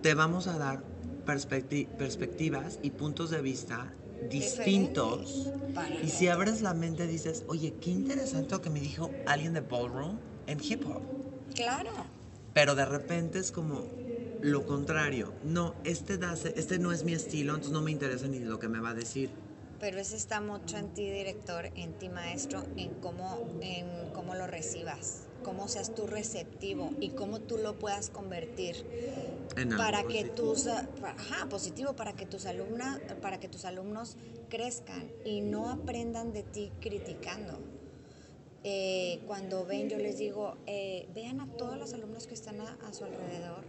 [0.00, 0.82] te vamos a dar
[1.26, 3.92] perspectivas y puntos de vista
[4.30, 5.50] distintos.
[6.02, 9.60] Y si abres la mente dices, oye, qué interesante lo que me dijo alguien de
[9.60, 11.02] ballroom en hip hop.
[11.54, 11.90] Claro.
[12.54, 13.82] Pero de repente es como
[14.42, 15.32] lo contrario.
[15.44, 16.18] No, este,
[16.56, 18.94] este no es mi estilo, entonces no me interesa ni lo que me va a
[18.94, 19.30] decir.
[19.80, 24.46] Pero eso está mucho en ti, director, en ti, maestro, en cómo, en cómo lo
[24.46, 28.76] recibas cómo seas tú receptivo y cómo tú lo puedas convertir
[29.76, 34.16] para que tus ajá, positivo para que tus alumnas para que tus alumnos
[34.48, 37.58] crezcan y no aprendan de ti criticando
[38.64, 42.92] eh, cuando ven yo les digo eh, vean a todos los alumnos que están a,
[42.92, 43.64] su alrededor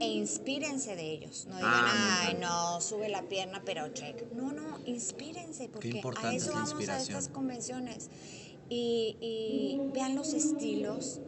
[0.00, 1.46] e inspírense de ellos.
[1.46, 4.32] No digan, ah, ay, no, sube la pierna, pero check.
[4.32, 8.08] No, no, inspírense, porque a eso vamos a estas convenciones
[8.70, 11.20] y, vean los estilos,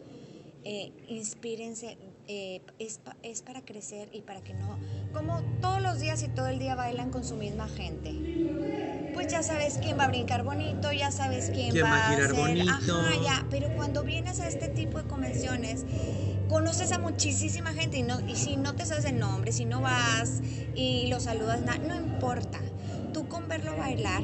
[0.64, 4.78] eh, inspírense, eh, es, es, para crecer y para que no,
[5.12, 9.01] como todos los días y todo el día bailan con su misma gente.
[9.12, 12.70] Pues ya sabes quién va a brincar bonito, ya sabes quién, va, a girar bonito.
[12.70, 15.84] Ajá, ya, pero cuando vienes a este tipo de convenciones,
[16.48, 19.80] conoces a muchísima gente y, no, y si no te sabes el nombre, si no
[19.80, 20.40] vas
[20.74, 22.60] y lo saludas, no importa.
[23.12, 24.22] Tú con verlo bailar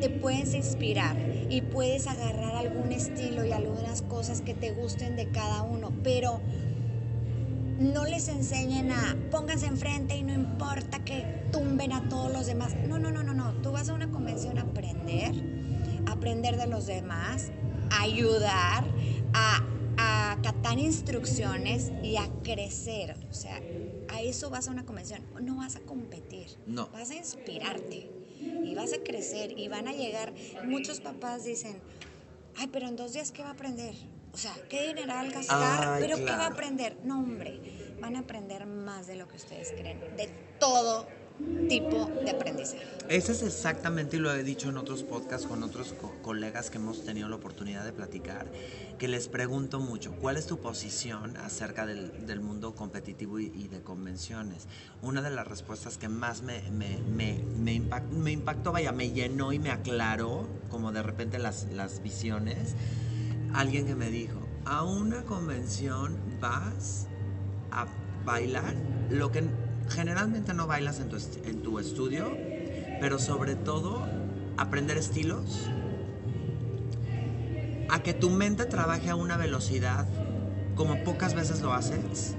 [0.00, 1.16] te puedes inspirar
[1.50, 6.40] y puedes agarrar algún estilo y algunas cosas que te gusten de cada uno, pero
[7.80, 12.74] no les enseñen a pónganse enfrente y no importa que tumben a todos los demás.
[12.86, 13.52] No, no, no, no, no.
[13.62, 15.34] Tú vas a una convención a aprender,
[16.06, 17.50] aprender de los demás,
[17.90, 18.84] ayudar,
[19.32, 19.64] a,
[19.96, 23.16] a acatar instrucciones y a crecer.
[23.30, 23.58] O sea,
[24.10, 25.22] a eso vas a una convención.
[25.40, 26.48] No vas a competir.
[26.66, 26.88] No.
[26.88, 28.10] Vas a inspirarte
[28.62, 30.34] y vas a crecer y van a llegar.
[30.66, 31.78] Muchos papás dicen,
[32.56, 33.94] ay, pero en dos días, ¿qué va a aprender?
[34.32, 35.98] O sea, ¿qué dineral gastar?
[36.00, 36.96] ¿Pero qué va a aprender?
[37.04, 37.60] No, hombre,
[38.00, 41.06] van a aprender más de lo que ustedes creen, de todo
[41.68, 42.84] tipo de aprendizaje.
[43.08, 47.04] Eso es exactamente, y lo he dicho en otros podcasts con otros colegas que hemos
[47.04, 48.46] tenido la oportunidad de platicar,
[48.98, 53.80] que les pregunto mucho, ¿cuál es tu posición acerca del, del mundo competitivo y, de
[53.80, 54.68] convenciones?
[55.02, 57.80] Una de las respuestas que más me, me, me, me,
[58.12, 62.76] me impactó, vaya, me llenó y me aclaró, como de repente las, las visiones,
[63.54, 67.06] alguien que me dijo, a una convención vas
[67.70, 67.86] a
[68.24, 68.74] bailar
[69.10, 69.44] lo que
[69.88, 72.36] generalmente no bailas en tu, en tu estudio,
[73.00, 74.06] pero sobre todo
[74.56, 75.68] aprender estilos,
[77.88, 80.06] a que tu mente trabaje a una velocidad
[80.76, 82.36] como pocas veces lo haces,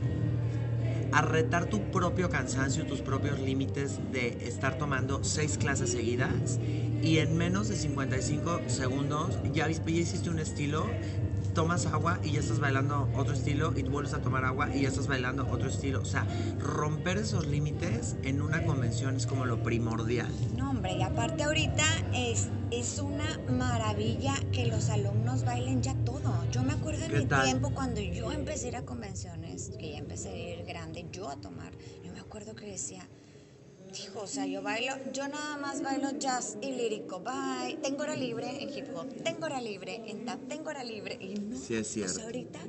[1.12, 6.58] a retar tu propio cansancio, tus propios límites de estar tomando seis clases seguidas
[7.02, 10.86] y en menos de 55 segundos ya, ya hiciste un estilo
[11.54, 14.88] tomas agua y ya estás bailando otro estilo y vuelves a tomar agua y ya
[14.88, 16.02] estás bailando otro estilo.
[16.02, 16.26] O sea,
[16.60, 20.32] romper esos límites en una convención es como lo primordial.
[20.56, 21.84] No, hombre, y aparte ahorita
[22.14, 26.34] es, es una maravilla que los alumnos bailen ya todo.
[26.52, 29.98] Yo me acuerdo en mi tiempo cuando yo empecé a ir a convenciones, que ya
[29.98, 31.72] empecé a ir grande, yo a tomar,
[32.04, 33.08] yo me acuerdo que decía
[33.99, 37.19] Hijo, o sea, yo bailo, yo nada más bailo jazz y lírico.
[37.19, 37.77] Bye.
[37.82, 41.17] Tengo hora libre en hip hop, tengo hora libre en tap, tengo hora libre.
[41.19, 42.13] Y no, sí, es cierto.
[42.13, 42.60] O sea, ahorita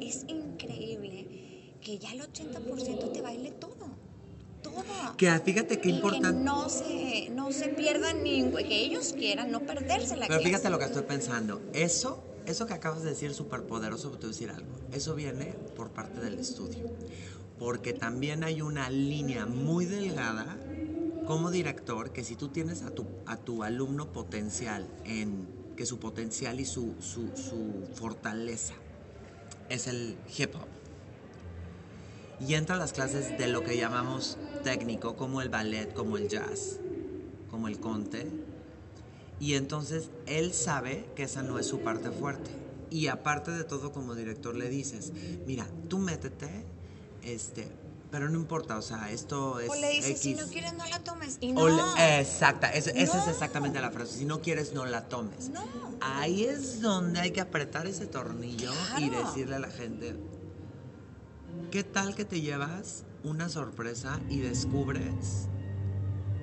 [0.00, 3.88] es increíble que ya el 80% te baile todo.
[4.62, 5.16] Todo.
[5.16, 6.38] Que fíjate qué importante.
[6.38, 10.70] Que no se, no se pierdan ni que ellos quieran no perderse la Pero fíjate
[10.70, 11.60] lo que estoy pensando.
[11.72, 14.68] Eso, eso que acabas de decir, súper poderoso, te voy a decir algo.
[14.92, 16.88] Eso viene por parte del estudio
[17.58, 20.56] porque también hay una línea muy delgada
[21.28, 25.98] como director que si tú tienes a tu, a tu alumno potencial en que su
[25.98, 27.28] potencial y su, su,
[27.92, 28.72] fortaleza
[29.68, 30.66] es el hip hop
[32.40, 36.28] y entra a las clases de lo que llamamos técnico como el ballet, como el
[36.28, 36.80] jazz,
[37.50, 38.26] como el conte
[39.38, 42.50] y entonces él sabe que esa no es su parte fuerte.
[42.90, 45.12] Y aparte de todo como director le dices,
[45.46, 46.64] mira, tú métete
[47.22, 47.68] este,
[48.10, 49.68] pero no importa, o sea, esto es.
[49.68, 51.36] O le dices, si no quieres, no la tomes.
[51.40, 51.68] Y no.
[51.96, 54.18] exacta, esa es exactamente la frase.
[54.18, 55.50] Si no quieres, no la tomes.
[55.50, 55.62] No.
[56.00, 60.16] Ahí es donde hay que apretar ese tornillo y decirle a la gente:
[61.70, 65.48] ¿qué tal que te llevas una sorpresa y descubres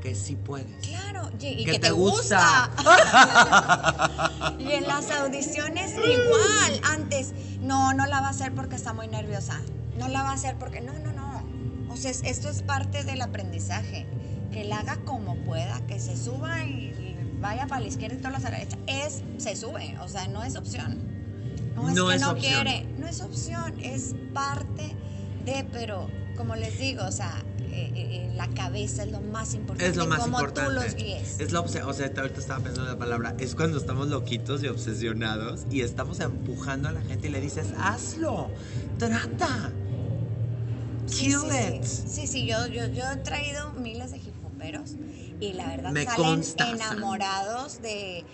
[0.03, 0.85] que sí puedes?
[0.85, 2.69] Claro, y, que, te, gusta.
[4.59, 6.81] y en las audiciones, igual.
[6.83, 9.59] Antes, no, no la va a hacer porque está muy nerviosa
[9.97, 11.14] no la va a hacer porque no, no.
[11.95, 14.05] O sea, esto es parte del aprendizaje.
[14.51, 18.33] Que la haga como pueda, que se suba y, vaya para la izquierda y todas
[18.33, 18.77] las a la derecha.
[18.85, 20.99] Es, se sube, o sea, no es opción.
[21.73, 24.93] No es que no quiere, no es opción, es parte
[25.45, 29.53] de, pero como les digo, o sea, eh, eh, eh, la cabeza es lo más
[29.53, 29.89] importante.
[29.89, 30.69] Es lo más como importante.
[30.69, 31.39] tú los guíes.
[31.39, 34.67] Es la o sea, ahorita estaba pensando en la palabra, es cuando estamos loquitos y
[34.67, 38.49] obsesionados y estamos empujando a la gente y le dices, hazlo,
[38.97, 39.71] trata.
[41.07, 41.39] Kill
[41.83, 44.91] sí, Sí, sí, yo, yo, yo, he traído miles de hipoperos
[45.39, 46.43] y la verdad salen
[46.75, 48.25] enamorados de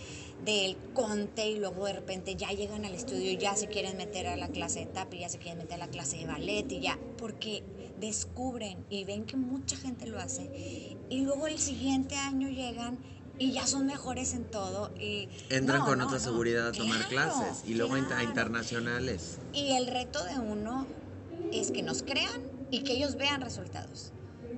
[0.45, 4.27] del conte y luego de repente ya llegan al estudio y ya se quieren meter
[4.27, 6.71] a la clase de tap y ya se quieren meter a la clase de ballet
[6.71, 7.63] y ya, porque
[7.99, 12.97] descubren y ven que mucha gente lo hace y luego el siguiente año llegan
[13.37, 17.75] y ya son mejores en todo y entran con otra seguridad a tomar clases y
[17.75, 19.37] luego a internacionales.
[19.53, 20.87] Y el reto de uno
[21.51, 24.11] es que nos crean y que ellos vean resultados.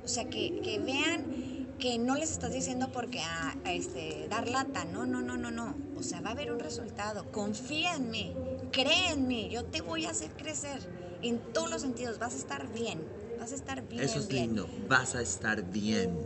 [0.03, 4.85] O sea, que, que vean que no les estás diciendo porque a, este, dar lata,
[4.85, 5.75] no, no, no, no, no.
[5.97, 7.29] O sea, va a haber un resultado.
[7.31, 8.33] Confía en mí,
[8.71, 10.79] cree en mí, yo te voy a hacer crecer
[11.21, 12.19] en todos los sentidos.
[12.19, 13.01] Vas a estar bien,
[13.39, 14.03] vas a estar bien.
[14.03, 16.17] Eso es lindo, vas a estar bien.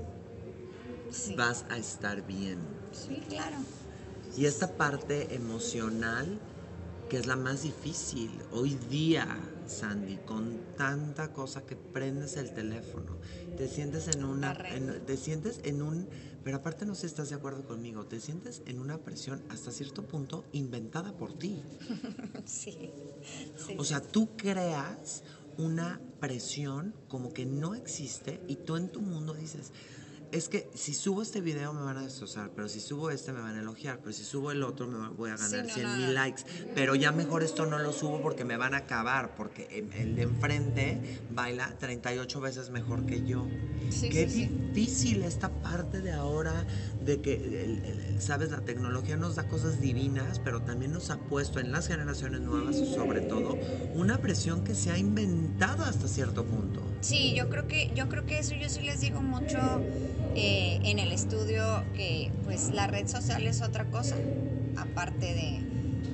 [1.37, 2.59] Vas a estar bien.
[2.91, 3.55] Sí, claro.
[4.35, 6.37] Y esta parte emocional,
[7.09, 9.25] que es la más difícil hoy día,
[9.69, 13.17] Sandy, con tanta cosa que prendes el teléfono,
[13.55, 16.09] te sientes en una, te sientes en un,
[16.43, 19.71] pero aparte no sé si estás de acuerdo conmigo, te sientes en una presión hasta
[19.71, 21.61] cierto punto inventada por ti.
[22.45, 22.91] sí.
[23.77, 25.23] O sea, tú creas
[25.57, 29.71] una presión como que no existe y tú en tu mundo dices,
[30.31, 33.41] es que si subo este video me van a destrozar, pero si subo este me
[33.41, 36.43] van a elogiar, pero si subo el otro me voy a ganar 100 mil likes,
[36.75, 40.21] pero ya mejor esto no lo subo porque me van a acabar, porque el de
[40.23, 43.47] enfrente baila 38 veces mejor que yo.
[44.01, 46.65] Qué difícil esta parte de ahora
[47.03, 51.71] de que, sabes, la tecnología nos da cosas divinas, pero también nos ha puesto en
[51.71, 53.57] las generaciones nuevas, sobre todo,
[53.93, 56.81] una presión que se ha inventado hasta cierto punto.
[56.99, 59.87] Sí, yo creo que, yo creo que eso yo sí les digo mucho
[60.33, 64.29] eh, en el estudio que pues la red social es otra cosa,
[64.75, 65.66] aparte de,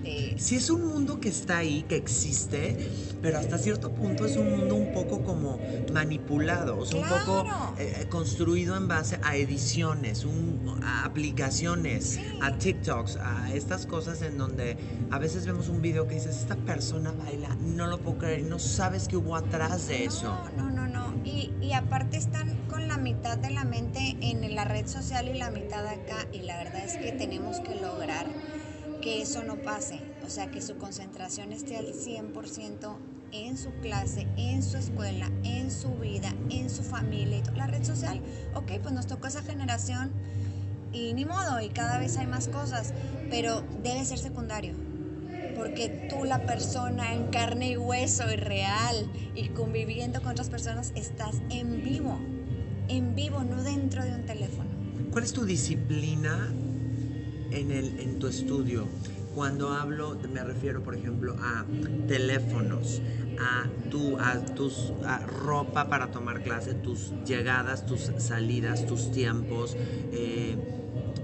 [0.03, 0.55] Sí.
[0.55, 2.77] Es un mundo que está ahí, que existe,
[3.21, 5.59] pero hasta cierto punto es un mundo un poco como
[5.93, 7.45] manipulado, o sea, un poco
[7.79, 10.25] eh, eh, construido en base a ediciones,
[10.83, 14.77] a aplicaciones, a TikToks, a estas cosas en donde
[15.09, 18.59] a veces vemos un video que dices, esta persona baila, no lo puedo creer, no
[18.59, 20.37] sabes qué hubo atrás de eso.
[20.57, 24.65] No, no, no, Y, y aparte están con la mitad de la mente en la
[24.65, 28.27] red social y la mitad acá, y la verdad es que tenemos que lograr
[29.03, 32.95] que eso no pase, o sea, que su concentración esté al 100%
[33.33, 37.43] en su clase, en su escuela, en su vida, en su familia.
[37.53, 38.21] La red social,
[38.55, 40.09] ok, pues nos tocó esa generación
[40.93, 42.93] y ni modo, y cada vez hay más cosas,
[43.29, 44.73] pero debe ser secundario.
[45.57, 50.93] Porque tú, la persona en carne y hueso y real y conviviendo con otras personas,
[50.95, 52.17] estás en vivo.
[52.87, 54.69] En vivo, no dentro de un teléfono.
[55.11, 56.53] ¿Cuál es tu disciplina
[57.53, 58.87] en, el, en tu estudio?
[59.35, 61.65] Cuando hablo, me refiero, por ejemplo, a
[62.07, 63.01] teléfonos,
[63.39, 64.93] a, tu, a tus
[65.43, 69.75] ropa para tomar clase, tus llegadas, tus salidas, tus tiempos,
[70.11, 70.55] eh,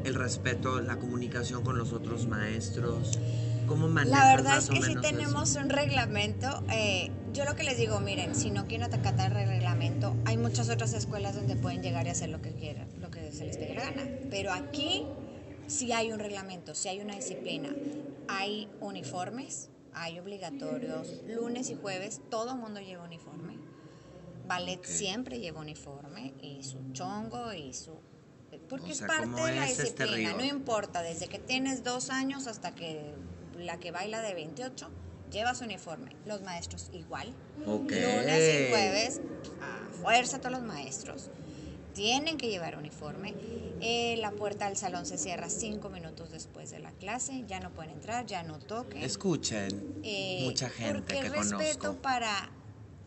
[0.03, 3.19] el respeto, la comunicación con los otros maestros.
[3.67, 5.59] ¿Cómo manejas La verdad es más o que sí menos tenemos eso?
[5.59, 6.63] un reglamento.
[6.71, 10.67] eh, yo lo que les digo, miren, si no quieren acatar el reglamento, hay muchas
[10.71, 13.75] otras escuelas donde pueden llegar y hacer lo que quieran, lo que se les dé
[13.75, 14.01] la gana.
[14.31, 15.05] Pero aquí
[15.69, 17.69] sí hay un reglamento, sí hay una disciplina.
[18.27, 21.21] Hay uniformes, hay obligatorios.
[21.27, 23.57] Lunes y jueves todo el mundo lleva uniforme.
[24.47, 27.93] Ballet siempre lleva uniforme y su chongo y su...
[28.67, 31.37] Porque O sea, es parte ¿cómo de la es este disciplina, no importa, desde que
[31.37, 33.13] tienes dos años hasta que
[33.57, 34.89] la que baila de 28
[35.31, 36.15] lleva su uniforme.
[36.25, 37.33] Los maestros igual.
[37.65, 39.21] Lunes y jueves,
[39.61, 41.29] a fuerza todos los maestros.
[41.93, 43.33] Tienen que llevar uniforme.
[43.81, 47.43] Eh, la puerta del salón se cierra cinco minutos después de la clase.
[47.47, 49.01] Ya no pueden entrar, ya no toquen.
[49.01, 52.01] Escuchen, Eh, mucha gente porque que es respeto conozco.
[52.01, 52.49] para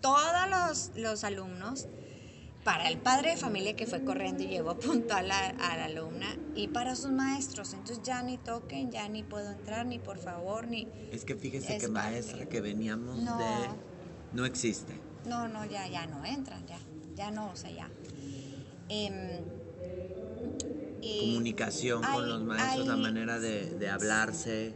[0.01, 1.87] todos los, los alumnos,
[2.64, 6.37] para el padre de familia que fue corriendo y llevó puntual a, a la alumna
[6.55, 7.73] y para sus maestros.
[7.73, 10.88] Entonces ya ni toquen, ya ni puedo entrar, ni por favor, ni...
[11.11, 12.11] Es que fíjese Es que parte.
[12.11, 13.38] maestra que veníamos No.
[13.38, 13.45] de...
[14.33, 14.92] No existe.
[15.27, 16.79] No, no, ya, ya no entran, ya,
[17.14, 17.88] ya no, o sea, ya.
[18.92, 19.40] Em,
[21.00, 24.74] y, Comunicación con los maestros, la manera de, de hablarse.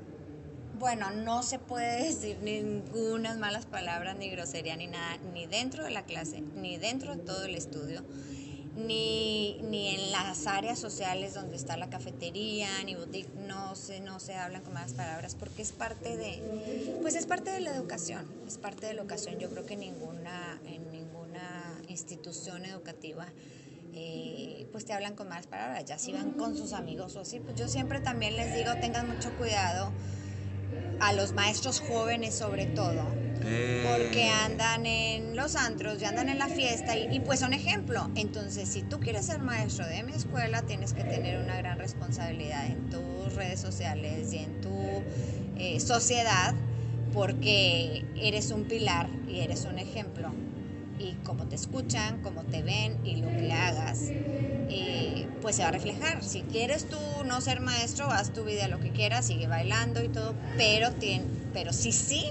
[0.78, 5.90] Bueno, no se puede decir ninguna malas palabras, ni grosería, ni nada, ni dentro de
[5.90, 8.02] la clase, ni dentro de todo el estudio,
[8.74, 14.18] ni, ni en las áreas sociales donde está la cafetería, ni boutique, no se, no
[14.18, 18.24] se hablan con malas palabras porque es parte de, pues es parte de la educación,
[18.46, 19.38] es parte de la educación.
[19.38, 23.26] Yo creo que ninguna, en ninguna institución educativa
[23.96, 27.40] eh, pues te hablan con malas palabras, ya si van con sus amigos o así,
[27.40, 29.94] pues yo siempre también les digo, tengan mucho cuidado
[30.98, 33.16] a los maestros jóvenes sobre todo,
[33.80, 37.52] porque Eh, andan en los antros, ya andan en la fiesta y, y, pues son
[37.52, 38.10] ejemplo.
[38.14, 42.66] Entonces, si tú quieres ser maestro de mi escuela, tienes que tener una gran responsabilidad
[42.68, 45.06] en tus redes sociales y en tu
[45.54, 46.54] eh, sociedad,
[47.12, 50.36] porque eres un pilar y eres un ejemplo.
[51.06, 54.12] Y como te escuchan, como te ven y lo que hagas,
[54.68, 56.22] eh, pues se va a reflejar.
[56.24, 60.08] Si quieres tú no ser maestro, haz tu vida lo que quieras, sigue bailando y
[60.08, 62.24] todo, pero, tien, pero sí, sí,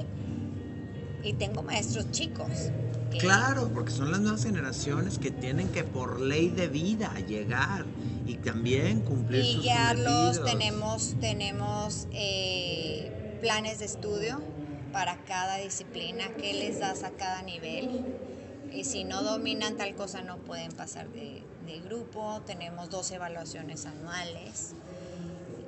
[1.21, 2.71] y tengo maestros chicos.
[3.09, 7.85] que- Claro, porque son las nuevas generaciones que tienen que por ley de vida llegar
[8.25, 10.45] y también cumplir y sus guiarlos, cometidos.
[10.51, 14.43] tenemos, tenemos eh, planes de estudio
[14.91, 17.89] para cada disciplina, qué les das a cada nivel.
[18.75, 22.41] Y si no dominan tal cosa no pueden pasar de, de grupo.
[22.45, 24.73] Tenemos dos evaluaciones anuales,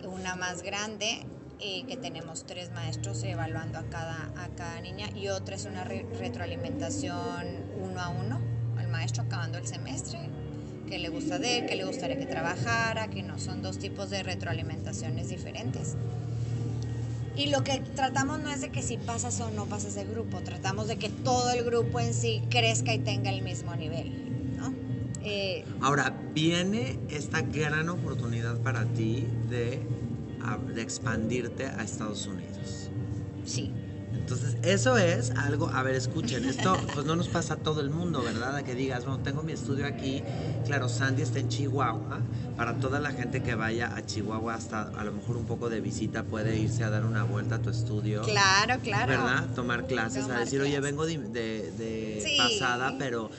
[0.04, 1.26] una más grande
[1.60, 5.84] eh, que tenemos tres maestros evaluando a cada, a cada niña y otra es una
[5.84, 7.46] re- retroalimentación
[7.82, 8.40] uno a uno,
[8.78, 10.20] al maestro acabando el semestre,
[10.88, 14.10] que le gusta de él, que le gustaría que trabajara, que no son dos tipos
[14.10, 15.96] de retroalimentaciones diferentes.
[17.38, 20.40] Y lo que tratamos no es de que si pasas o no pasas de grupo,
[20.42, 24.10] tratamos de que todo el grupo en sí crezca y tenga el mismo nivel,
[24.58, 24.74] ¿no?
[25.24, 29.80] Eh, Ahora, viene esta gran oportunidad para ti de,
[30.42, 32.90] a- de expandirte a Estados Unidos.
[33.46, 33.72] sí,
[34.30, 37.90] Entonces, eso es algo, a ver, escuchen, esto pues no nos pasa a todo el
[37.90, 38.58] mundo, ¿verdad?
[38.58, 40.22] A que digas, bueno, tengo mi estudio aquí,
[40.66, 42.20] claro, Sandy está en Chihuahua,
[42.58, 45.80] para toda la gente que vaya a Chihuahua hasta a lo mejor un poco de
[45.80, 48.22] visita puede irse a dar una vuelta a tu estudio.
[48.24, 49.08] claro, claro.
[49.08, 49.48] ¿Verdad?
[49.56, 50.84] Tomar clases, a Tomar decir, oye, clases.
[50.92, 52.36] vengo de, de- de Sí.
[52.38, 53.32] pasada, pero,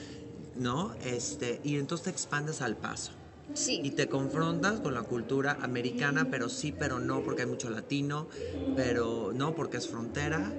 [0.56, 0.94] ¿no?
[1.04, 3.12] Este, y entonces te expandes al paso.
[3.52, 3.82] Sí.
[3.84, 8.26] Y te confrontas con la cultura americana, pero sí, pero no, porque hay mucho latino,
[8.74, 10.50] pero no, porque es frontera.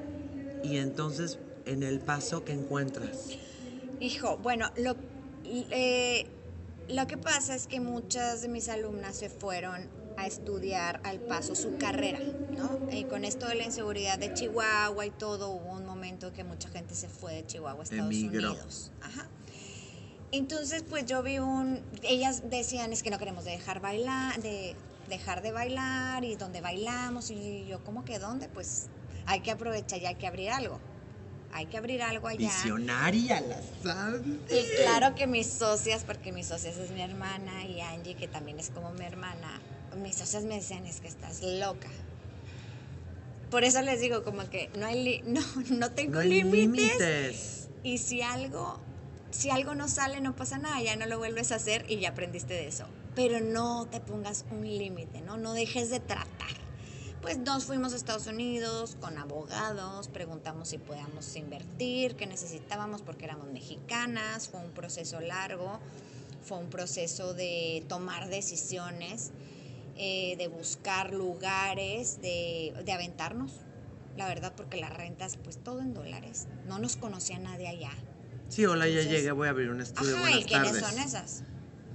[0.64, 3.30] Y entonces, en el paso que encuentras.
[4.00, 4.96] Hijo, bueno, lo,
[5.46, 6.26] eh,
[6.88, 9.88] lo que pasa es que muchas de mis alumnas se fueron
[10.18, 12.20] a estudiar al paso su carrera,
[12.58, 12.92] ¿no?
[12.92, 16.68] Y con esto de la inseguridad de Chihuahua y todo, hubo un momento que mucha
[16.70, 18.06] gente se fue de Chihuahua a Estados.
[18.06, 18.92] Unidos.
[19.02, 19.28] Ajá.
[20.32, 24.76] Entonces, pues yo vi un, ellas decían es que no queremos dejar bailar, de
[25.08, 28.90] dejar de bailar y donde bailamos y yo como que dónde, pues
[29.30, 30.80] hay que aprovechar y hay que abrir algo.
[31.54, 32.38] hay que abrir algo allá.
[32.50, 34.40] Visionaria, la Sandy.
[34.52, 38.60] Y claro que mis socias, porque mis socias es mi hermana y Angie, que también
[38.60, 39.60] es como mi hermana,
[39.98, 41.90] mis socias me decían, es que estás loca.
[43.52, 47.68] Por eso les digo, como que no hay, li- no, no tengo No límites.
[47.84, 48.80] Y si algo,
[49.32, 52.10] si algo no sale, no pasa nada, ya no lo vuelves a hacer y ya
[52.10, 52.86] aprendiste de eso.
[53.16, 55.38] Pero no te pongas un límite, ¿no?
[55.38, 56.59] No dejes de tratar.
[57.22, 63.26] Pues nos fuimos a Estados Unidos con abogados, preguntamos si podíamos invertir, qué necesitábamos porque
[63.26, 65.80] éramos mexicanas, fue un proceso largo,
[66.42, 69.32] fue un proceso de tomar decisiones,
[69.98, 73.52] eh, de buscar lugares, de, de aventarnos,
[74.16, 77.92] la verdad, porque las rentas, pues todo en dólares, no nos conocía nadie allá.
[78.48, 80.14] Sí, hola, ya Entonces- llegué, voy a abrir un estudio.
[80.16, 80.90] Ajá, Buenas ¿y quiénes tardes.
[80.90, 81.44] son esas?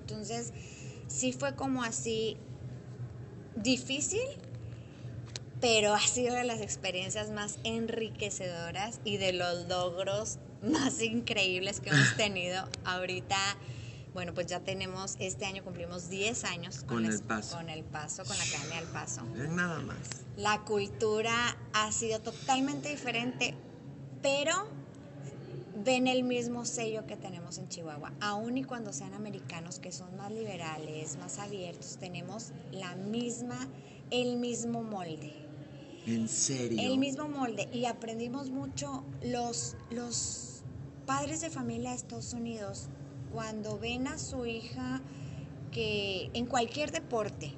[0.02, 0.52] Entonces,
[1.08, 2.36] sí fue como así
[3.56, 4.20] difícil,
[5.64, 11.88] pero ha sido de las experiencias más enriquecedoras y de los logros más increíbles que
[11.88, 13.38] hemos tenido ahorita.
[14.12, 17.56] Bueno, pues ya tenemos, este año cumplimos 10 años Con El Paso.
[17.56, 19.22] Con el paso, con la Academia del Paso.
[19.32, 19.96] Ven nada más.
[20.36, 23.54] La cultura ha sido totalmente diferente,
[24.20, 24.68] pero
[25.82, 28.12] ven el mismo sello que tenemos en Chihuahua.
[28.20, 33.66] Aun y cuando sean americanos, que son más liberales, más abiertos, tenemos la misma,
[34.10, 35.43] el mismo molde.
[36.06, 36.78] En serio.
[36.80, 37.68] El mismo molde.
[37.72, 40.62] Y aprendimos mucho los, los
[41.06, 42.88] padres de familia de Estados Unidos,
[43.32, 45.02] cuando ven a su hija
[45.72, 47.52] que en cualquier deporte,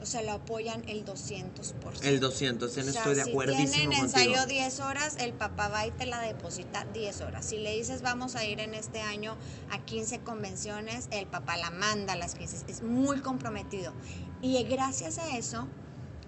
[0.00, 2.02] o sea, lo apoyan el 200%.
[2.02, 4.04] El 200, en O sea, estoy de si acuerdísimo tienen contigo.
[4.04, 7.44] ensayo 10 horas, el papá va y te la deposita 10 horas.
[7.44, 9.36] Si le dices vamos a ir en este año
[9.70, 12.64] a 15 convenciones, el papá la manda a las 15.
[12.66, 13.92] Es muy comprometido.
[14.40, 15.68] Y gracias a eso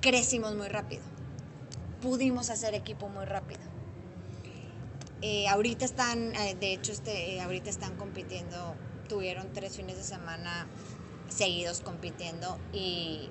[0.03, 1.03] crecimos muy rápido.
[2.03, 3.61] Pudimos hacer equipo muy rápido.
[5.23, 8.75] Eh, ahorita están, eh, de hecho, este, eh, ahorita están compitiendo,
[9.09, 10.67] tuvieron tres fines de semana
[11.29, 13.31] seguidos compitiendo y,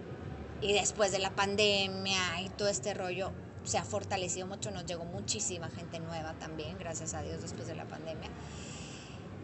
[0.62, 3.34] y después de la pandemia y todo este rollo
[3.66, 7.76] se ha fortalecido mucho, nos llegó muchísima gente nueva también, gracias a Dios, después de
[7.76, 8.30] la pandemia.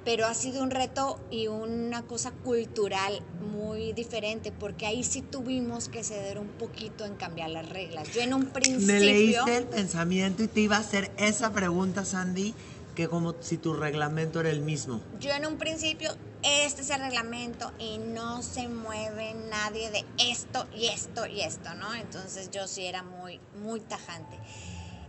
[0.08, 5.90] Pero ha sido un reto y una cosa cultural muy diferente, porque ahí sí tuvimos
[5.90, 8.14] que ceder un poquito en cambiar las reglas.
[8.14, 8.94] Yo en un principio...
[8.94, 12.56] Me leíste el pensamiento y te iba a hacer esa pregunta, Sandy,
[12.96, 15.02] que como si tu reglamento era el mismo.
[15.20, 16.10] Yo en un principio,
[16.42, 21.76] este es el reglamento y no se mueve nadie de esto y esto y esto,
[21.76, 21.94] ¿no?
[21.96, 24.40] Entonces yo sí era muy, muy tajante.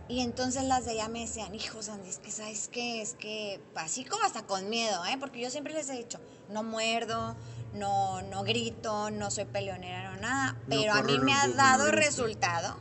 [0.09, 3.61] Y entonces las de allá me decían, hijo Sandy, es que sabes qué, es que
[3.75, 5.17] así como hasta con miedo, ¿eh?
[5.19, 7.35] Porque yo siempre les he dicho, no muerdo,
[7.75, 11.91] no, no grito, no soy peleonera, no nada, No pero a mí me ha dado
[11.91, 12.75] resultado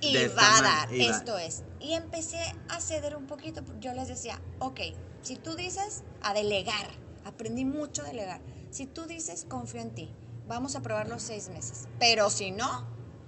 [0.00, 1.64] y De va a man- dar, va- esto es.
[1.80, 2.38] Y empecé
[2.68, 4.80] a ceder un poquito, yo les decía, ok,
[5.22, 6.86] si tú dices a delegar,
[7.24, 8.40] aprendí mucho a delegar,
[8.70, 10.14] si tú dices confío en ti,
[10.46, 12.84] vamos a probar los seis meses, pero si no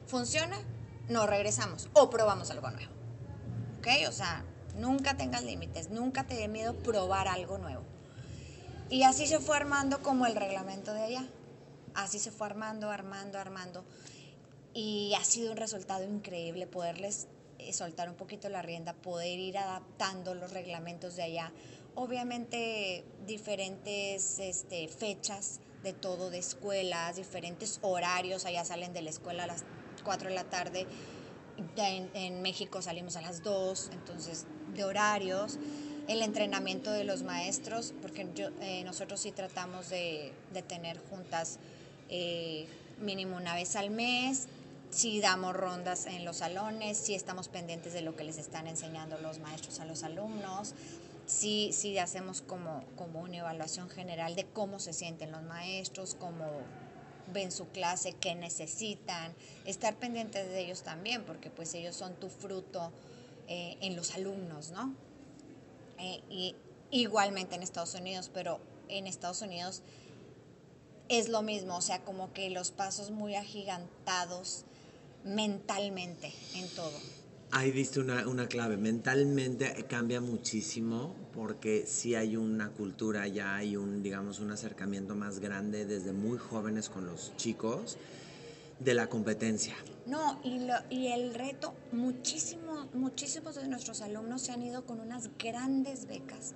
[0.07, 0.57] funciona,
[1.09, 2.98] no regresamos o probamos algo nuevo.
[3.79, 3.89] ¿Ok?
[4.09, 4.45] O sea,
[4.77, 7.83] nunca tengas límites, nunca te dé miedo probar algo nuevo.
[8.91, 11.27] Y así se fue armando como el reglamento de allá.
[11.95, 13.85] Así se fue armando, armando, armando.
[14.73, 17.27] Y ha sido un resultado increíble poderles
[17.59, 21.53] eh, soltar un poquito la rienda, poder ir adaptando los reglamentos de allá.
[21.95, 28.47] Obviamente diferentes este, fechas de todo, de escuelas, diferentes horarios.
[28.47, 29.65] Allá salen de la escuela a las
[30.05, 30.87] 4 de la tarde.
[31.77, 35.59] En, en México salimos a las 2, entonces de horarios.
[36.07, 41.59] El entrenamiento de los maestros, porque yo, eh, nosotros sí tratamos de, de tener juntas
[42.09, 42.67] eh,
[43.01, 44.49] mínimo una vez al mes,
[44.91, 49.19] si damos rondas en los salones, si estamos pendientes de lo que les están enseñando
[49.19, 50.75] los maestros a los alumnos,
[51.27, 56.47] si si hacemos como, como una evaluación general de cómo se sienten los maestros, cómo
[57.33, 62.29] ven su clase, qué necesitan, estar pendientes de ellos también, porque pues ellos son tu
[62.29, 62.93] fruto
[63.47, 64.95] eh, en los alumnos, ¿no?
[65.99, 66.57] Eh, y
[66.91, 69.83] igualmente en Estados Unidos, pero en Estados Unidos
[71.09, 74.65] es lo mismo, o sea, como que los pasos muy agigantados
[75.25, 76.99] mentalmente en todo.
[77.51, 78.77] Ahí diste una, una clave.
[78.77, 85.39] Mentalmente cambia muchísimo porque sí hay una cultura, ya hay un, digamos, un acercamiento más
[85.41, 87.97] grande desde muy jóvenes con los chicos
[88.81, 89.75] de la competencia.
[90.07, 95.01] No, y, lo- y el reto, muchísimo, muchísimos de nuestros alumnos se han ido con
[95.01, 96.53] unas grandes becas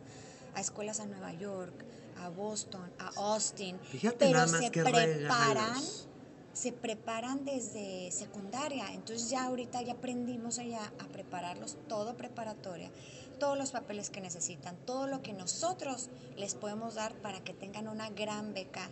[0.54, 1.72] a escuelas a Nueva York,
[2.18, 6.08] a Boston, a Austin, Fíjate pero nada más se preparan regalos.
[6.52, 12.90] Se preparan desde secundaria, entonces ya ahorita ya aprendimos allá a prepararlos todo preparatoria,
[13.38, 17.88] todos los papeles que necesitan, todo lo que nosotros les podemos dar para que tengan
[17.88, 18.88] una gran beca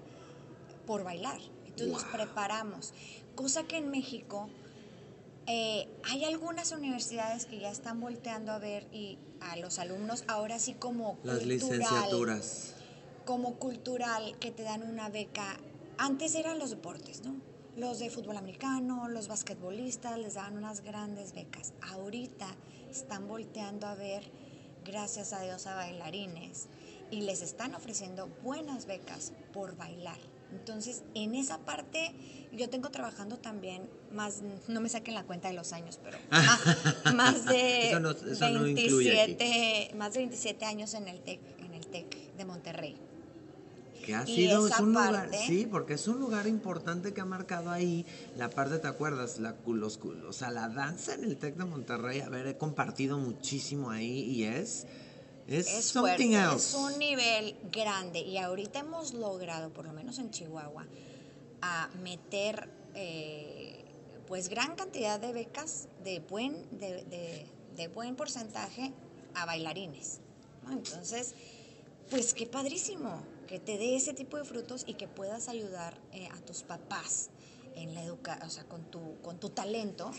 [0.87, 1.39] por bailar.
[1.67, 2.93] Entonces los preparamos,
[3.37, 4.49] cosa que en México
[5.47, 10.59] eh, hay algunas universidades que ya están volteando a ver y a los alumnos ahora
[10.59, 12.75] sí como Las licenciaturas.
[13.25, 15.59] como cultural que te dan una beca.
[15.99, 17.35] Antes eran los deportes, ¿no?
[17.81, 21.73] Los de fútbol americano, los basquetbolistas les daban unas grandes becas.
[21.81, 22.47] Ahorita
[22.91, 24.23] están volteando a ver,
[24.85, 26.67] gracias a Dios, a bailarines
[27.11, 30.19] y les están ofreciendo buenas becas por bailar.
[30.53, 32.13] Entonces, en esa parte,
[32.53, 37.15] yo tengo trabajando también más, no me saquen la cuenta de los años, pero más,
[37.15, 39.37] más de Eso no- eso no incluye aquí.
[39.39, 42.97] 27, más de 27 años en el TEC, en el TEC de Monterrey.
[44.11, 47.15] Que ha Y sido, esa es un lugar, parte- sí, porque es un lugar importante
[47.15, 48.05] que ha marcado ahí
[48.37, 49.39] la parte, ¿te acuerdas?
[49.39, 53.19] La, los, o sea, la danza en el TEC de Monterrey, a ver, he compartido
[53.19, 54.85] muchísimo ahí y es,
[55.47, 56.57] es, Es something fuerte, else.
[56.57, 60.87] es un nivel grande y ahorita hemos logrado, por lo menos en Chihuahua,
[61.63, 63.85] a meter eh,
[64.27, 67.47] pues gran cantidad de becas de buen, de, de-
[67.77, 68.93] de buen porcentaje
[69.35, 70.19] a bailarines.
[70.65, 70.73] ¿no?
[70.73, 71.37] Entonces,
[72.11, 76.29] pues qué padrísimo que te dé ese tipo de frutos y que puedas ayudar eh,
[76.33, 77.31] a tus papás
[77.75, 80.13] en la educación, o sea, con tu, con tu talento.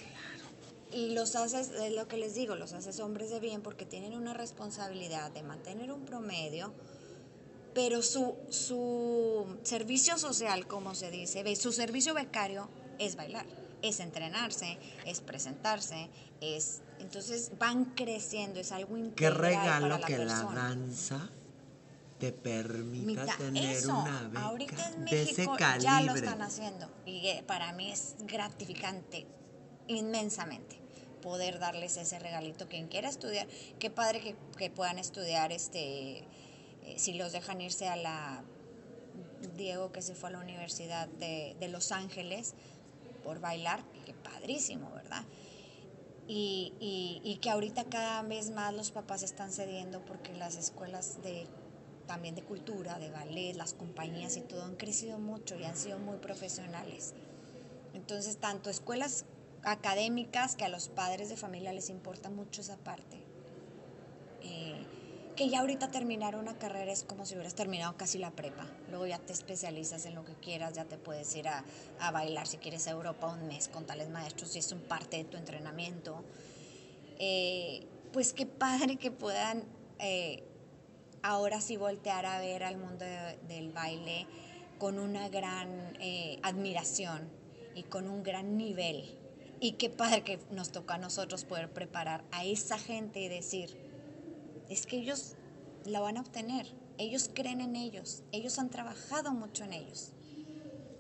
[0.92, 4.16] Y los haces, es lo que les digo, los haces hombres de bien porque tienen
[4.16, 6.74] una responsabilidad de mantener un promedio,
[7.74, 12.68] pero su, su servicio social, como se dice, su servicio becario
[13.00, 13.46] es bailar,
[13.82, 16.10] es entrenarse, es presentarse,
[16.42, 16.82] es...
[17.00, 21.30] Entonces van creciendo, es algo Qué integral regalo para la que la danza
[22.22, 25.84] te permita tener eso, una beca ahorita en de ese México calibre.
[25.84, 29.26] ya lo están haciendo y eh, para mí es gratificante
[29.88, 30.80] inmensamente
[31.24, 33.48] poder darles ese regalito quien quiera estudiar
[33.80, 36.26] qué padre que, que puedan estudiar este eh,
[36.98, 38.44] si los dejan irse a la
[39.58, 42.54] Diego que se fue a la universidad de, de Los Ángeles
[43.24, 45.26] por bailar qué padrísimo verdad
[46.28, 51.24] y, y, y que ahorita cada vez más los papás están cediendo porque las escuelas
[51.24, 51.48] de
[52.12, 55.98] también de cultura, de ballet, las compañías y todo han crecido mucho y han sido
[55.98, 57.14] muy profesionales.
[57.94, 59.24] Entonces, tanto escuelas
[59.64, 63.16] académicas que a los padres de familia les importa mucho esa parte.
[64.42, 64.86] Eh,
[65.38, 68.68] que ya ahorita terminar una carrera es como si hubieras terminado casi la prepa.
[68.90, 71.64] Luego ya te especializas en lo que quieras, ya te puedes ir a,
[72.02, 75.16] a bailar si quieres a Europa un mes con tales maestros y es un parte
[75.16, 76.26] de tu entrenamiento.
[77.20, 79.64] Eh, pues qué padre que puedan
[80.00, 80.44] eh,
[81.24, 84.28] ahora sí voltear a ver al mundo de- del baile
[84.78, 87.30] con una gran eh, admiración
[87.76, 89.06] y con un gran nivel.
[89.60, 93.70] Y qué padre que nos toca a nosotros poder preparar a esa gente y decir,
[94.70, 95.36] es que ellos
[95.86, 96.66] la van a obtener,
[96.98, 100.10] ellos creen en ellos, ellos han trabajado mucho en ellos.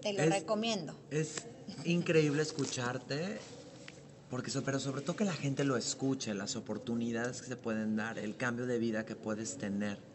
[0.01, 0.95] Te lo Es- recomiendo.
[1.09, 1.47] Es
[1.86, 3.39] increíble escucharte,
[4.30, 8.19] porque pero sobre todo que la gente lo escuche, las oportunidades que se pueden dar,
[8.19, 10.11] el cambio de vida que puedes tener.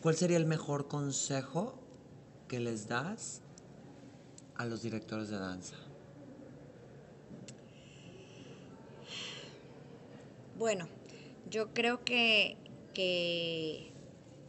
[0.00, 1.74] ¿Cuál sería el mejor consejo
[2.48, 3.40] que les das
[4.54, 5.76] a los directores de danza?
[10.54, 10.88] Bueno,
[11.50, 12.56] yo creo que,
[12.94, 13.92] que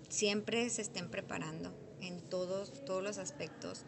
[0.10, 3.86] siempre se estén preparando en todos, todos los aspectos,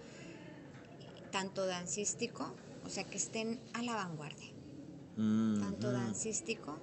[1.31, 4.55] tanto dancístico, o sea, que estén a la vanguardia,
[5.17, 6.77] Mm, tanto mm, dancístico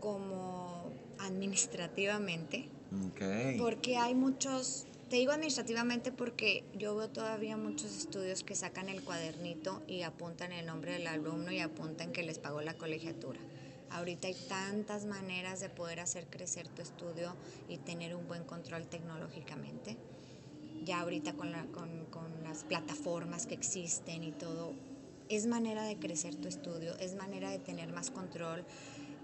[0.00, 2.68] como administrativamente,
[3.08, 3.58] ok.
[3.58, 9.02] porque hay muchos, te digo administrativamente porque yo veo todavía muchos estudios que sacan el
[9.02, 13.40] cuadernito y apuntan el nombre del alumno y apuntan que les pagó la colegiatura.
[13.90, 17.36] Ahorita hay tantas maneras de poder hacer crecer tu estudio
[17.68, 19.96] y tener un buen control tecnológicamente.
[20.84, 24.74] Ya ahorita con, la- con- con las plataformas que existen y todo,
[25.28, 28.64] es manera de crecer tu estudio, es manera de tener más control.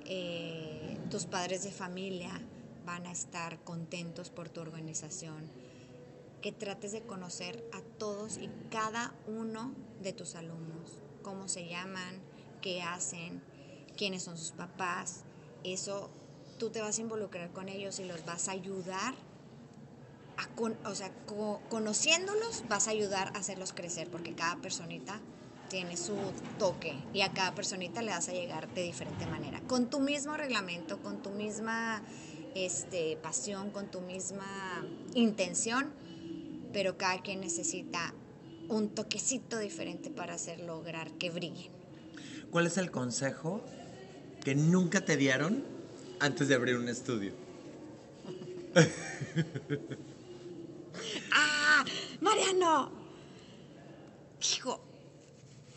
[0.06, 2.30] Eh, tus padres de familia
[2.84, 5.50] van a estar contentos por tu organización.
[6.42, 10.90] Que trates de conocer a todos y cada uno de tus alumnos,
[11.22, 12.22] cómo se llaman,
[12.62, 13.42] qué hacen,
[13.96, 15.24] quiénes son sus papás.
[15.64, 16.10] Eso
[16.58, 19.14] tú te vas a involucrar con ellos y los vas a ayudar
[20.84, 25.20] o sea, co- conociéndolos vas a ayudar a hacerlos crecer porque cada personita
[25.68, 29.60] tiene su toque y a cada personita le vas a llegar de diferente manera.
[29.66, 32.02] Con tu mismo reglamento, con tu misma
[32.54, 34.84] este, pasión, con tu misma
[35.14, 35.90] intención,
[36.72, 38.14] pero cada quien necesita
[38.68, 41.72] un toquecito diferente para hacer lograr que brillen.
[42.50, 43.62] ¿Cuál es el consejo
[44.44, 45.64] que nunca te dieron
[46.20, 47.32] antes de abrir un estudio?
[51.32, 51.84] ¡Ah!
[52.20, 52.92] ¡Mariano!
[54.54, 54.80] Hijo,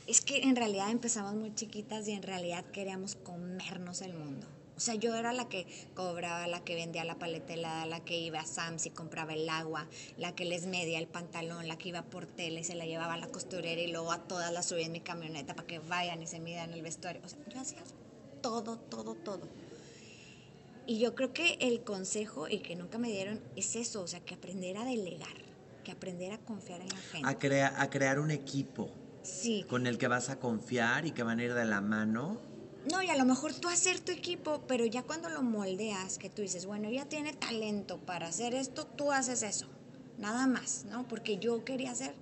[0.08, 4.48] es que en realidad empezamos muy chiquitas y en realidad queríamos comernos el mundo.
[4.76, 8.18] O sea, yo era la que cobraba, la que vendía la paleta helada, la que
[8.18, 11.90] iba a Sam's y compraba el agua, la que les medía el pantalón, la que
[11.90, 14.66] iba por tele y se la llevaba a la costurera y luego a todas las
[14.68, 17.22] subía en mi camioneta para que vayan y se midan el vestuario.
[17.24, 17.84] O sea, yo hacía
[18.42, 19.48] todo, todo, todo.
[20.86, 24.20] Y yo creo que el consejo y que nunca me dieron es eso, o sea,
[24.20, 25.36] que aprender a delegar,
[25.84, 27.30] que aprender a confiar en la gente.
[27.30, 28.90] A, crea- a crear un equipo
[29.22, 29.64] Sí.
[29.70, 32.42] con el que vas a confiar y que van a ir de la mano.
[32.92, 36.30] No, y a lo mejor tú hacer tu equipo, pero ya cuando lo moldeas, que
[36.30, 39.68] tú dices, bueno, ella tiene talento para hacer esto, tú haces eso.
[40.18, 41.08] Nada más, ¿no?
[41.08, 42.14] Porque yo quería hacer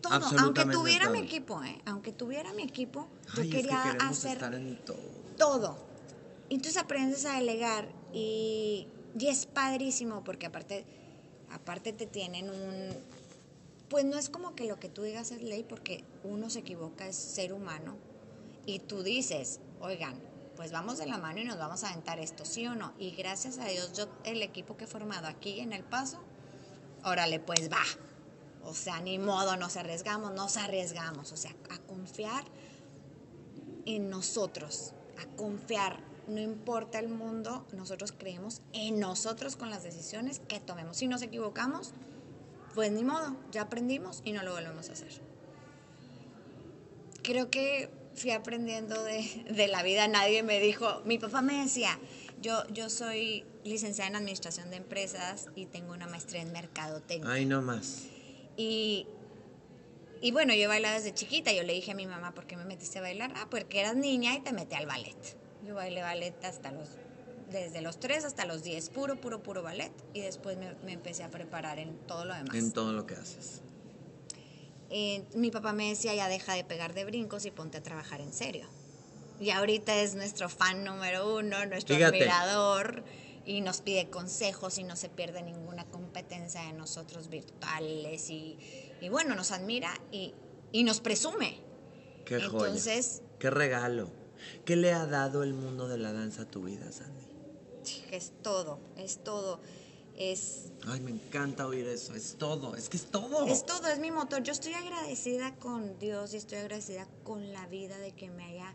[0.00, 0.26] todo.
[0.38, 1.80] Aunque tuviera mi equipo, ¿eh?
[1.84, 4.98] Aunque tuviera mi equipo, Ay, yo es que quería hacer estar en todo.
[5.36, 5.78] todo.
[6.48, 8.88] Entonces aprendes a delegar y,
[9.18, 10.84] y es padrísimo porque aparte,
[11.50, 12.88] aparte te tienen un...
[13.88, 17.06] Pues no es como que lo que tú digas es ley porque uno se equivoca,
[17.06, 17.96] es ser humano.
[18.66, 20.20] Y tú dices, oigan,
[20.56, 22.92] pues vamos de la mano y nos vamos a aventar esto, ¿sí o no?
[22.98, 26.20] Y gracias a Dios, yo, el equipo que he formado aquí en El Paso,
[27.04, 27.82] órale, pues va.
[28.64, 31.32] O sea, ni modo, nos arriesgamos, nos arriesgamos.
[31.32, 32.44] O sea, a confiar
[33.86, 36.04] en nosotros, a confiar.
[36.28, 40.98] No importa el mundo, nosotros creemos en nosotros con las decisiones que tomemos.
[40.98, 41.92] Si nos equivocamos,
[42.74, 45.22] pues ni modo, ya aprendimos y no lo volvemos a hacer.
[47.22, 50.06] Creo que fui aprendiendo de, de la vida.
[50.08, 51.98] Nadie me dijo, mi papá me decía,
[52.40, 57.30] yo, yo soy licenciada en Administración de Empresas y tengo una maestría en Mercadotecnia.
[57.30, 58.04] Ay, no más.
[58.56, 59.06] Y,
[60.20, 61.52] y bueno, yo bailaba desde chiquita.
[61.52, 63.32] Yo le dije a mi mamá, ¿por qué me metiste a bailar?
[63.36, 65.16] Ah, porque eras niña y te metí al ballet.
[65.66, 66.88] Yo bailé ballet hasta los,
[67.50, 69.92] desde los 3 hasta los 10, puro, puro, puro ballet.
[70.14, 72.54] Y después me, me empecé a preparar en todo lo demás.
[72.54, 73.62] En todo lo que haces.
[74.90, 78.20] Eh, mi papá me decía, ya deja de pegar de brincos y ponte a trabajar
[78.20, 78.66] en serio.
[79.40, 82.16] Y ahorita es nuestro fan número uno, nuestro Fíjate.
[82.16, 83.04] admirador,
[83.46, 88.28] y nos pide consejos y no se pierde ninguna competencia de nosotros virtuales.
[88.30, 88.58] Y,
[89.00, 90.34] y bueno, nos admira y,
[90.72, 91.58] y nos presume.
[92.24, 92.66] Qué joya.
[92.66, 94.10] Entonces, Qué regalo.
[94.64, 97.26] ¿Qué le ha dado el mundo de la danza a tu vida, Sandy?
[98.12, 99.60] es todo, es todo.
[100.20, 102.14] Es, Ay, me encanta oír eso.
[102.14, 102.76] Es todo.
[102.76, 103.46] Es que es todo.
[103.46, 104.42] Es todo, es mi motor.
[104.42, 108.74] Yo estoy agradecida con Dios y estoy agradecida con la vida de que me haya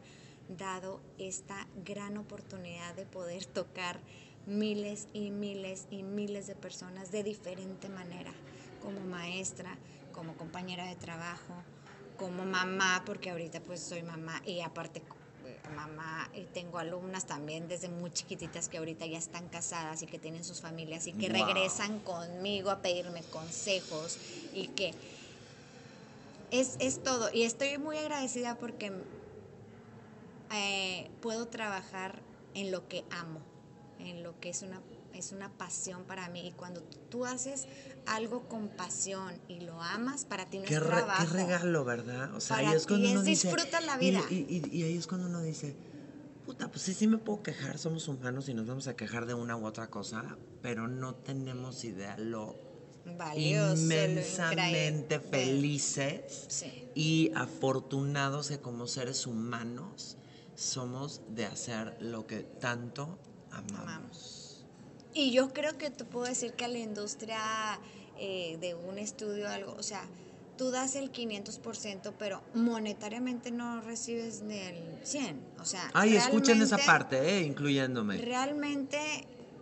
[0.50, 4.00] dado esta gran oportunidad de poder tocar
[4.48, 8.34] miles y miles y miles de personas de diferente manera,
[8.82, 9.78] como maestra,
[10.14, 11.54] como compañera de trabajo,
[12.18, 15.04] como mamá, porque ahorita pues soy mamá y aparte
[15.70, 20.20] mamá y tengo alumnas también desde muy chiquititas que ahorita ya están casadas y que
[20.20, 21.46] tienen sus familias y que Wow.
[21.46, 24.18] regresan conmigo a pedirme consejos
[24.54, 24.94] y que
[26.52, 27.30] es, es todo.
[27.34, 28.92] Y estoy muy agradecida porque
[30.54, 32.20] eh, puedo trabajar
[32.54, 33.40] en lo que amo,
[34.00, 34.82] en lo que es una,
[35.18, 36.48] es una pasión para mí.
[36.48, 37.68] Y cuando tú haces
[38.06, 41.24] algo con pasión y lo amas, para ti no Qué, es re- trabajo.
[41.26, 42.34] qué regalo, ¿verdad?
[42.36, 43.48] O sea, Para ahí es cuando uno es dice.
[43.50, 44.22] disfruta la vida.
[44.30, 45.76] Y, y- y ahí es cuando uno dice.
[46.46, 49.34] Puta, pues sí, sí me puedo quejar, somos humanos y nos vamos a quejar de
[49.34, 52.56] una u otra cosa, pero no tenemos idea lo
[53.18, 56.88] Valioso, inmensamente felices Sí.
[56.94, 60.18] y afortunados que como seres humanos
[60.56, 63.18] somos de hacer lo que tanto
[63.52, 63.80] amamos.
[63.82, 64.45] Amamos.
[65.16, 67.40] Y yo creo que te puedo decir que a la industria
[68.20, 70.06] eh, de un estudio algo, o sea,
[70.58, 75.42] tú das el 500%, pero monetariamente no recibes ni el 100.
[75.60, 78.18] O sea, Ay, escuchen esa parte, eh, incluyéndome.
[78.18, 79.00] Realmente,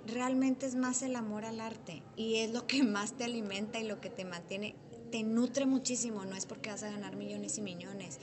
[0.07, 3.83] realmente es más el amor al arte y es lo que más te alimenta y
[3.83, 4.73] lo que te mantiene,
[5.11, 8.17] te nutre muchísimo, no es porque vas a ganar millones y millones.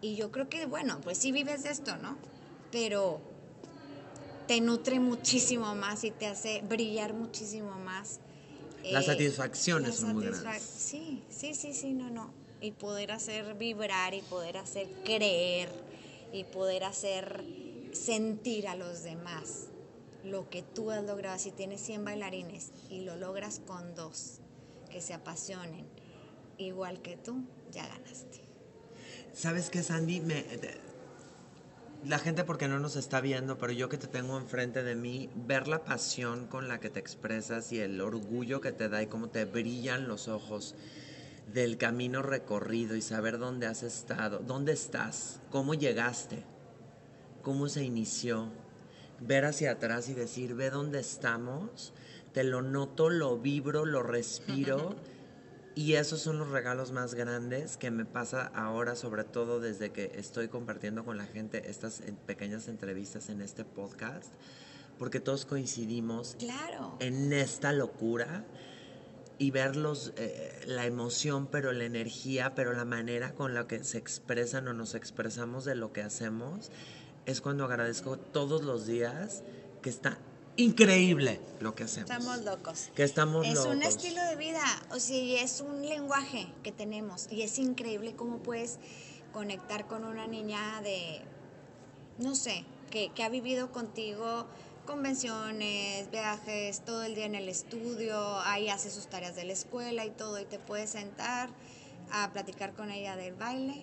[0.00, 2.16] Y yo creo que, bueno, pues sí vives de esto, ¿no?
[2.70, 3.20] Pero
[4.46, 8.20] te nutre muchísimo más y te hace brillar muchísimo más.
[8.90, 10.62] Las Eh, satisfacciones las son muy satisfac- grandes.
[10.62, 12.32] Sí, sí, sí, sí, no, no.
[12.60, 15.68] Y poder hacer vibrar y poder hacer creer
[16.32, 17.44] y poder hacer
[17.92, 19.66] sentir a los demás
[20.24, 21.38] lo que tú has logrado.
[21.38, 24.38] Si tienes 100 bailarines y lo logras con dos
[24.90, 25.84] que se apasionen
[26.58, 27.42] igual que tú,
[27.72, 28.40] ya ganaste.
[29.34, 30.20] ¿Sabes qué, Sandy?
[30.20, 30.44] Me,
[32.06, 35.28] la gente porque no nos está viendo, pero yo que te tengo enfrente de mí,
[35.34, 39.08] ver la pasión con la que te expresas y el orgullo que te da y
[39.08, 40.76] cómo te brillan los ojos
[41.52, 46.44] del camino recorrido y saber dónde has estado, dónde estás, cómo llegaste,
[47.42, 48.50] cómo se inició,
[49.18, 51.92] ver hacia atrás y decir, ve dónde estamos,
[52.32, 54.94] te lo noto, lo vibro, lo respiro.
[55.78, 60.10] Y esos son los regalos más grandes que me pasa ahora, sobre todo desde que
[60.14, 64.32] estoy compartiendo con la gente estas pequeñas entrevistas en este podcast,
[64.98, 66.96] porque todos coincidimos claro.
[66.98, 68.46] en esta locura
[69.36, 73.98] y verlos, eh, la emoción, pero la energía, pero la manera con la que se
[73.98, 76.70] expresan o nos expresamos de lo que hacemos,
[77.26, 79.42] es cuando agradezco todos los días
[79.82, 80.16] que está
[80.56, 82.10] increíble lo que hacemos.
[82.10, 82.90] Estamos locos.
[82.94, 83.70] Que estamos es locos.
[83.70, 88.14] Es un estilo de vida, o sea, es un lenguaje que tenemos y es increíble
[88.14, 88.78] cómo puedes
[89.32, 91.20] conectar con una niña de,
[92.18, 94.46] no sé, que, que ha vivido contigo
[94.86, 100.06] convenciones, viajes, todo el día en el estudio, ahí hace sus tareas de la escuela
[100.06, 101.50] y todo, y te puedes sentar
[102.12, 103.82] a platicar con ella del baile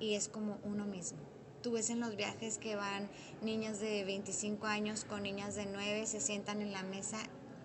[0.00, 1.20] y es como uno mismo
[1.64, 3.08] tú ves en los viajes que van
[3.40, 7.16] niñas de 25 años con niñas de 9, se sientan en la mesa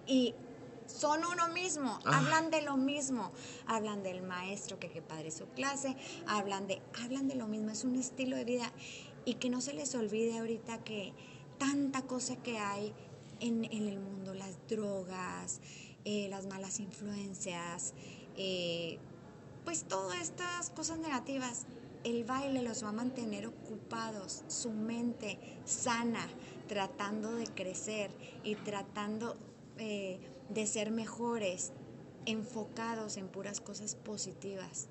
[0.07, 0.33] y
[0.87, 2.17] son uno mismo, ah.
[2.17, 3.33] hablan de lo mismo,
[3.67, 5.97] hablan del maestro que qué padre su clase,
[6.27, 8.71] hablan de, hablan de lo mismo, es un estilo de vida
[9.25, 11.11] y que no se les olvide ahorita que
[11.57, 12.93] tanta cosa que hay
[13.41, 15.59] en, el mundo, las drogas,
[16.05, 17.93] eh, las malas influencias,
[18.37, 18.97] eh,
[19.65, 21.65] pues todas estas cosas negativas
[22.03, 26.27] el baile los va a mantener ocupados, su mente sana,
[26.67, 28.11] tratando de crecer
[28.43, 29.35] y tratando
[29.77, 30.19] eh,
[30.49, 31.71] de ser mejores,
[32.25, 34.87] enfocados en puras cosas positivas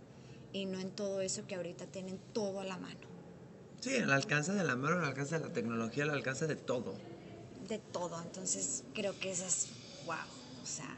[0.52, 3.00] y no en todo eso que ahorita tienen todo a la mano.
[3.80, 6.94] Sí, al alcance de la mano, al alcance de la tecnología, al alcance de todo.
[7.68, 9.68] De todo, entonces creo que eso es
[10.06, 10.16] wow,
[10.62, 10.97] o sea,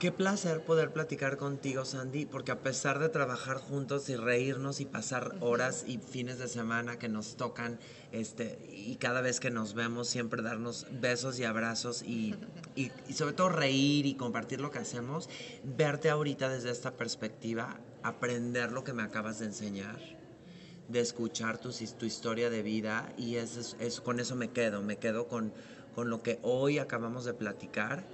[0.00, 4.86] Qué placer poder platicar contigo, Sandy, porque a pesar de trabajar juntos y reírnos y
[4.86, 7.78] pasar horas y fines de semana que nos tocan,
[8.10, 12.34] este, y cada vez que nos vemos siempre darnos besos y abrazos y,
[12.76, 15.28] y, sobre todo reír y compartir lo que hacemos,
[15.64, 19.98] verte ahorita desde esta perspectiva, aprender lo que me acabas de enseñar
[20.88, 24.96] de escuchar tu, tu historia de vida y es, es, con eso me quedo, me
[24.96, 25.52] quedo con,
[25.94, 28.04] con lo que hoy acabamos de platicar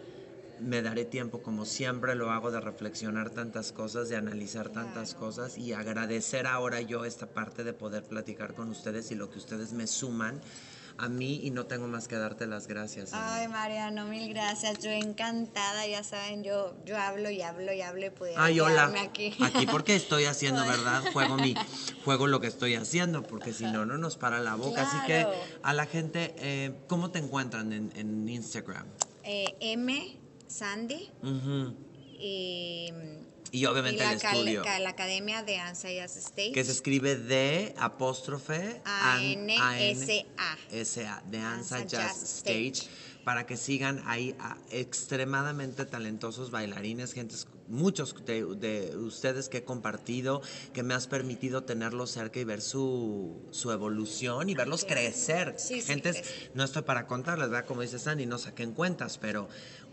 [0.60, 5.58] me daré tiempo, como siempre lo hago, de reflexionar tantas cosas, de analizar tantas cosas
[5.58, 9.72] y agradecer ahora yo esta parte de poder platicar con ustedes y lo que ustedes
[9.72, 10.40] me suman
[10.98, 13.10] a mí y no tengo más que darte las gracias.
[13.12, 14.78] Ay, Mariano, mil gracias.
[14.78, 18.92] Yo encantada, ya saben, yo, yo hablo y hablo y hablo y pudiera Ay, hola.
[19.00, 19.36] aquí.
[19.42, 21.02] Aquí porque estoy haciendo, ¿verdad?
[21.12, 21.54] Juego mi,
[22.04, 24.82] juego lo que estoy haciendo, porque si no, no nos para la boca.
[24.82, 25.26] Así que
[25.62, 28.86] a la gente, eh, ¿cómo te encuentran en, Instagram?
[29.22, 31.10] Eh, M Sandy.
[32.18, 32.92] y,
[33.52, 34.62] y, obviamente la, el estudio.
[34.64, 36.52] la Academia de Ansa Stage.
[36.52, 40.58] Que se escribe de apóstrofe A-N-S-A.
[40.72, 42.88] S-A, de Ansa, Jazz, Stage.
[43.24, 50.42] Para que sigan ahí a extremadamente talentosos bailarines, gentes, muchos de, ustedes que he compartido,
[50.72, 55.56] que me has permitido tenerlos cerca y ver su, su evolución y verlos crecer.
[55.84, 56.22] gentes,
[56.54, 57.66] no estoy para contarles, ¿verdad?
[57.66, 59.48] Como dice Sandy, no saquen cuentas, pero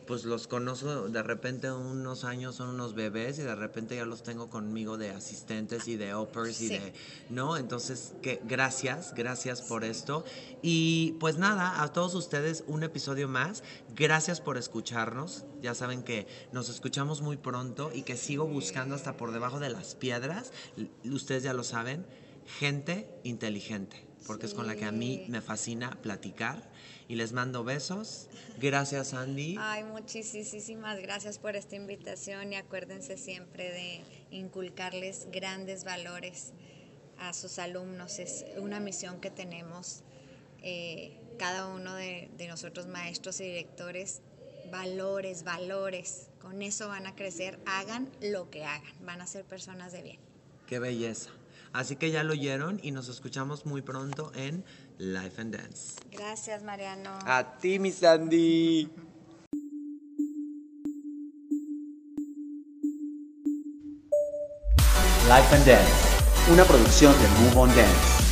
[0.05, 4.23] pues los conozco de repente unos años son unos bebés y de repente ya los
[4.23, 6.93] tengo conmigo de asistentes y de operas y de
[7.29, 10.23] no entonces que gracias gracias por esto.
[10.61, 13.63] Y pues nada a todos ustedes un episodio más.
[13.95, 15.45] Gracias por escucharnos.
[15.61, 19.69] Ya saben que nos escuchamos muy pronto y que sigo buscando hasta por debajo de
[19.69, 20.51] las piedras.
[21.03, 22.05] Ustedes ya lo saben
[22.59, 26.71] gente inteligente porque es con la que a mí me fascina platicar
[27.07, 28.27] y les mando besos.
[28.59, 29.55] Gracias, Andy.
[29.59, 34.01] Ay, muchísimas gracias por esta invitación y acuérdense siempre de
[34.31, 36.53] inculcarles grandes valores
[37.19, 38.19] a sus alumnos.
[38.19, 40.03] Es una misión que tenemos
[40.61, 44.21] eh, cada uno de, de nosotros, maestros y directores.
[44.71, 46.29] Valores, valores.
[46.39, 47.59] Con eso van a crecer.
[47.65, 48.93] Hagan lo que hagan.
[49.05, 50.19] Van a ser personas de bien.
[50.67, 51.29] Qué belleza.
[51.73, 54.63] Así que ya lo oyeron y nos escuchamos muy pronto en
[54.99, 55.95] Life and Dance.
[56.11, 57.09] Gracias, Mariano.
[57.25, 58.89] A ti, mi Sandy.
[65.27, 68.22] Life and Dance, una producción de Move on Dance.